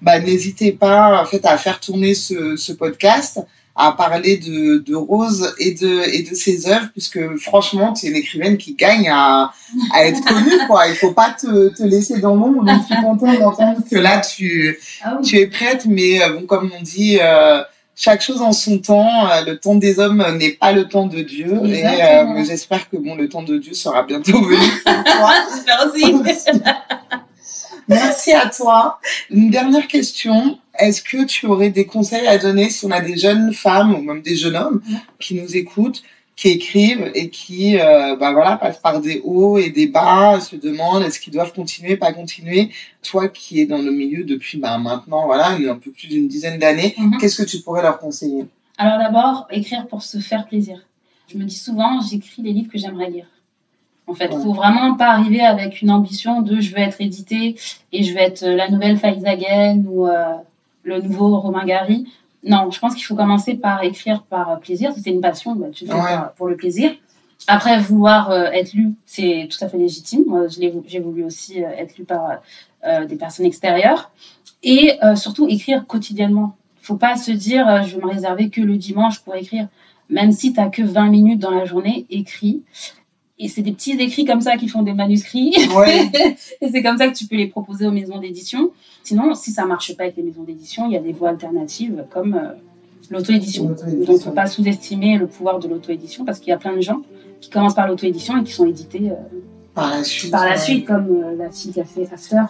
bah, 0.00 0.18
n'hésitez 0.18 0.72
pas 0.72 1.22
en 1.22 1.24
fait, 1.24 1.44
à 1.46 1.56
faire 1.56 1.78
tourner 1.80 2.14
ce, 2.14 2.56
ce 2.56 2.72
podcast 2.72 3.40
à 3.74 3.92
parler 3.92 4.36
de, 4.36 4.78
de 4.84 4.94
Rose 4.94 5.54
et 5.58 5.72
de, 5.72 6.02
et 6.12 6.22
de 6.24 6.34
ses 6.34 6.68
œuvres, 6.68 6.88
puisque 6.92 7.36
franchement, 7.38 7.94
tu 7.94 8.04
es 8.04 8.10
une 8.10 8.16
écrivaine 8.16 8.58
qui 8.58 8.74
gagne 8.74 9.08
à, 9.08 9.50
à 9.94 10.04
être 10.04 10.22
connue, 10.26 10.58
quoi. 10.66 10.88
Il 10.88 10.94
faut 10.94 11.12
pas 11.12 11.30
te, 11.30 11.68
te 11.74 11.82
laisser 11.82 12.18
dans 12.20 12.34
l'ombre. 12.34 12.64
Donc, 12.64 12.80
je 12.82 12.94
suis 12.94 13.02
contente 13.02 13.38
d'entendre 13.38 13.80
que 13.90 13.96
là, 13.96 14.20
tu, 14.20 14.78
Ah 15.02 15.18
tu 15.24 15.38
es 15.38 15.46
prête, 15.46 15.86
mais 15.86 16.22
euh, 16.22 16.34
bon, 16.34 16.42
comme 16.44 16.70
on 16.78 16.82
dit, 16.82 17.18
euh, 17.22 17.62
chaque 18.02 18.20
chose 18.20 18.42
en 18.42 18.52
son 18.52 18.78
temps. 18.78 19.28
Euh, 19.30 19.44
le 19.44 19.58
temps 19.58 19.76
des 19.76 20.00
hommes 20.00 20.24
n'est 20.36 20.52
pas 20.52 20.72
le 20.72 20.88
temps 20.88 21.06
de 21.06 21.20
Dieu. 21.20 21.60
Et 21.66 21.86
euh, 21.86 22.44
j'espère 22.44 22.90
que 22.90 22.96
bon, 22.96 23.14
le 23.14 23.28
temps 23.28 23.44
de 23.44 23.58
Dieu 23.58 23.74
sera 23.74 24.02
bientôt 24.02 24.42
venu. 24.42 24.66
Merci 27.88 28.32
à 28.32 28.46
toi. 28.46 28.98
Une 29.30 29.50
dernière 29.50 29.86
question. 29.86 30.58
Est-ce 30.78 31.02
que 31.02 31.24
tu 31.24 31.46
aurais 31.46 31.70
des 31.70 31.86
conseils 31.86 32.26
à 32.26 32.38
donner 32.38 32.70
si 32.70 32.84
on 32.86 32.90
a 32.90 33.00
des 33.00 33.16
jeunes 33.16 33.52
femmes 33.52 33.94
ou 33.94 34.02
même 34.02 34.22
des 34.22 34.36
jeunes 34.36 34.56
hommes 34.56 34.82
Mhm. 34.88 34.98
qui 35.20 35.34
nous 35.34 35.56
écoutent, 35.56 36.02
qui 36.34 36.48
écrivent 36.48 37.10
et 37.14 37.28
qui 37.30 37.78
euh, 37.78 38.16
bah 38.16 38.32
voilà, 38.32 38.56
passent 38.56 38.78
par 38.80 39.00
des 39.00 39.20
hauts 39.24 39.58
et 39.58 39.70
des 39.70 39.86
bas, 39.86 40.40
se 40.40 40.56
demandent 40.56 41.02
est-ce 41.02 41.20
qu'ils 41.20 41.32
doivent 41.32 41.52
continuer, 41.52 41.96
pas 41.96 42.12
continuer 42.12 42.70
Toi 43.02 43.28
qui 43.28 43.60
es 43.60 43.66
dans 43.66 43.78
le 43.78 43.90
milieu 43.92 44.24
depuis 44.24 44.58
bah, 44.58 44.78
maintenant 44.78 45.26
voilà, 45.26 45.50
un 45.50 45.76
peu 45.76 45.90
plus 45.90 46.08
d'une 46.08 46.28
dizaine 46.28 46.58
d'années, 46.58 46.94
Mhm. 46.98 47.18
qu'est-ce 47.18 47.42
que 47.42 47.48
tu 47.48 47.58
pourrais 47.60 47.82
leur 47.82 47.98
conseiller? 47.98 48.46
Alors 48.78 48.98
d'abord, 48.98 49.46
écrire 49.50 49.86
pour 49.86 50.02
se 50.02 50.18
faire 50.18 50.46
plaisir. 50.46 50.80
Je 51.28 51.36
me 51.38 51.44
dis 51.44 51.54
souvent, 51.56 52.00
j'écris 52.00 52.42
les 52.42 52.52
livres 52.52 52.70
que 52.72 52.78
j'aimerais 52.78 53.10
lire. 53.10 53.26
En 54.06 54.14
fait, 54.14 54.28
il 54.30 54.36
Ouais. 54.36 54.42
faut 54.42 54.52
vraiment 54.54 54.94
pas 54.94 55.10
arriver 55.10 55.40
avec 55.42 55.80
une 55.80 55.90
ambition 55.90 56.42
de 56.42 56.60
je 56.60 56.72
veux 56.72 56.80
être 56.80 57.00
édité 57.00 57.54
et 57.92 58.02
je 58.02 58.12
vais 58.12 58.22
être 58.22 58.42
euh, 58.42 58.56
la 58.56 58.68
nouvelle 58.68 58.98
Faizagen 58.98 59.84
ou 59.86 60.06
euh, 60.08 60.34
le 60.82 61.00
nouveau 61.00 61.38
Romain 61.38 61.64
Gary. 61.64 62.06
Non, 62.44 62.70
je 62.70 62.78
pense 62.80 62.94
qu'il 62.94 63.04
faut 63.04 63.14
commencer 63.14 63.54
par 63.54 63.82
écrire 63.82 64.22
par 64.22 64.58
plaisir. 64.60 64.92
Si 64.92 65.00
c'est 65.02 65.10
une 65.10 65.20
passion, 65.20 65.54
bah, 65.54 65.66
tu 65.72 65.84
le 65.84 65.90
fais 65.90 65.96
Ouais. 65.96 66.18
pour 66.36 66.48
le 66.48 66.56
plaisir. 66.56 66.90
Après, 67.46 67.78
vouloir 67.80 68.30
euh, 68.30 68.44
être 68.52 68.72
lu, 68.72 68.94
c'est 69.04 69.48
tout 69.50 69.64
à 69.64 69.68
fait 69.68 69.78
légitime. 69.78 70.24
Moi, 70.26 70.46
j'ai 70.48 71.00
voulu 71.00 71.24
aussi 71.24 71.62
euh, 71.62 71.68
être 71.76 71.96
lu 71.96 72.04
par 72.04 72.40
euh, 72.84 73.04
des 73.06 73.16
personnes 73.16 73.46
extérieures. 73.46 74.10
Et 74.64 74.92
surtout, 75.16 75.48
écrire 75.48 75.84
quotidiennement. 75.88 76.54
Il 76.80 76.86
faut 76.86 76.96
pas 76.96 77.16
se 77.16 77.32
dire, 77.32 77.82
je 77.84 77.96
vais 77.96 78.02
me 78.02 78.08
réserver 78.08 78.48
que 78.48 78.60
le 78.60 78.76
dimanche 78.76 79.18
pour 79.18 79.34
écrire. 79.34 79.66
Même 80.08 80.30
si 80.30 80.52
tu 80.52 80.60
n'as 80.60 80.68
que 80.68 80.82
20 80.82 81.08
minutes 81.08 81.40
dans 81.40 81.50
la 81.50 81.64
journée, 81.64 82.06
écris. 82.10 82.62
Et 83.44 83.48
c'est 83.48 83.62
des 83.62 83.72
petits 83.72 83.92
écrits 83.92 84.24
comme 84.24 84.40
ça 84.40 84.56
qui 84.56 84.68
font 84.68 84.82
des 84.82 84.92
manuscrits. 84.92 85.52
Ouais. 85.76 86.08
et 86.60 86.68
c'est 86.70 86.80
comme 86.82 86.96
ça 86.96 87.08
que 87.08 87.14
tu 87.16 87.26
peux 87.26 87.34
les 87.36 87.48
proposer 87.48 87.86
aux 87.86 87.90
maisons 87.90 88.18
d'édition. 88.18 88.70
Sinon, 89.02 89.34
si 89.34 89.50
ça 89.50 89.64
marche 89.66 89.96
pas 89.96 90.04
avec 90.04 90.16
les 90.16 90.22
maisons 90.22 90.44
d'édition, 90.44 90.86
il 90.86 90.92
y 90.92 90.96
a 90.96 91.00
des 91.00 91.12
voies 91.12 91.30
alternatives 91.30 92.04
comme 92.10 92.34
euh, 92.34 92.52
l'auto-édition. 93.10 93.64
Donc, 93.64 93.78
il 93.88 93.98
ne 94.08 94.18
faut 94.18 94.30
pas 94.30 94.46
sous-estimer 94.46 95.18
le 95.18 95.26
pouvoir 95.26 95.58
de 95.58 95.66
l'auto-édition 95.66 96.24
parce 96.24 96.38
qu'il 96.38 96.50
y 96.50 96.52
a 96.52 96.56
plein 96.56 96.76
de 96.76 96.80
gens 96.82 97.02
qui 97.40 97.50
commencent 97.50 97.74
par 97.74 97.88
l'auto-édition 97.88 98.40
et 98.40 98.44
qui 98.44 98.52
sont 98.52 98.66
édités 98.66 99.10
euh, 99.10 99.14
Par 99.74 99.90
la 99.90 100.04
suite. 100.04 100.30
par 100.30 100.44
la 100.44 100.52
ouais. 100.52 100.58
suite, 100.58 100.86
comme 100.86 101.08
euh, 101.10 101.36
la 101.36 101.50
fille 101.50 101.72
qui 101.72 101.80
a 101.80 101.84
fait 101.84 102.08
After 102.12 102.42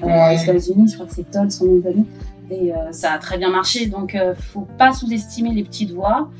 Ouais. 0.00 0.36
aux 0.36 0.40
États-Unis, 0.40 0.86
je 0.88 0.94
crois 0.94 1.06
que 1.06 1.14
c'est 1.14 1.28
Todd, 1.28 1.50
son 1.50 1.66
nom 1.66 1.76
de 1.78 1.82
famille. 1.82 2.04
Et 2.52 2.72
euh, 2.72 2.92
ça 2.92 3.12
a 3.14 3.18
très 3.18 3.38
bien 3.38 3.50
marché. 3.50 3.86
Donc, 3.86 4.16
faut 4.52 4.68
pas 4.78 4.92
sous-estimer 4.92 5.50
les 5.52 5.64
petites 5.64 5.90
voix 5.90 6.30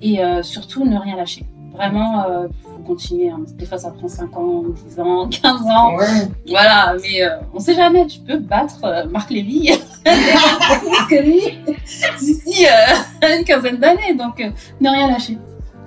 et 0.00 0.20
surtout 0.42 0.84
ne 0.84 0.96
rien 0.96 1.16
lâcher. 1.16 1.44
Vraiment, 1.74 2.24
euh, 2.28 2.48
faut 2.64 2.82
continuer. 2.82 3.30
hein. 3.30 3.40
Des 3.54 3.64
fois, 3.66 3.78
ça 3.78 3.90
prend 3.90 4.08
5 4.08 4.36
ans, 4.36 4.62
10 4.88 4.98
ans, 5.00 5.28
15 5.42 5.60
ans. 5.62 5.96
Ouais. 5.96 6.28
Voilà, 6.48 6.94
mais 7.02 7.22
euh, 7.22 7.36
on 7.54 7.60
sait 7.60 7.74
jamais. 7.74 8.06
Tu 8.06 8.18
peux 8.20 8.38
battre 8.38 8.84
euh, 8.84 9.04
Marc 9.10 9.30
Lévy 9.30 9.70
d'ici 12.20 12.66
euh, 12.66 13.28
une 13.38 13.44
quinzaine 13.44 13.76
d'années. 13.76 14.14
Donc, 14.18 14.38
ne 14.80 14.88
rien 14.90 15.08
lâcher. 15.10 15.38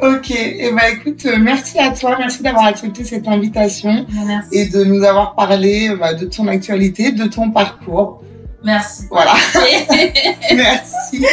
Ok, 0.02 0.32
et 0.32 0.72
ben 0.72 0.82
écoute, 0.94 1.28
merci 1.40 1.78
à 1.78 1.92
toi, 1.92 2.16
merci 2.18 2.42
d'avoir 2.42 2.66
accepté 2.66 3.04
cette 3.04 3.28
invitation 3.28 4.04
Merci. 4.26 4.50
et 4.52 4.66
de 4.68 4.84
nous 4.84 5.04
avoir 5.04 5.36
parlé 5.36 5.96
bah, 5.96 6.16
de 6.16 6.26
ton 6.26 6.48
actualité, 6.48 7.12
de 7.12 7.26
ton 7.26 7.52
parcours. 7.52 8.24
Merci. 8.64 9.04
Voilà, 9.12 9.34
merci. 10.56 11.24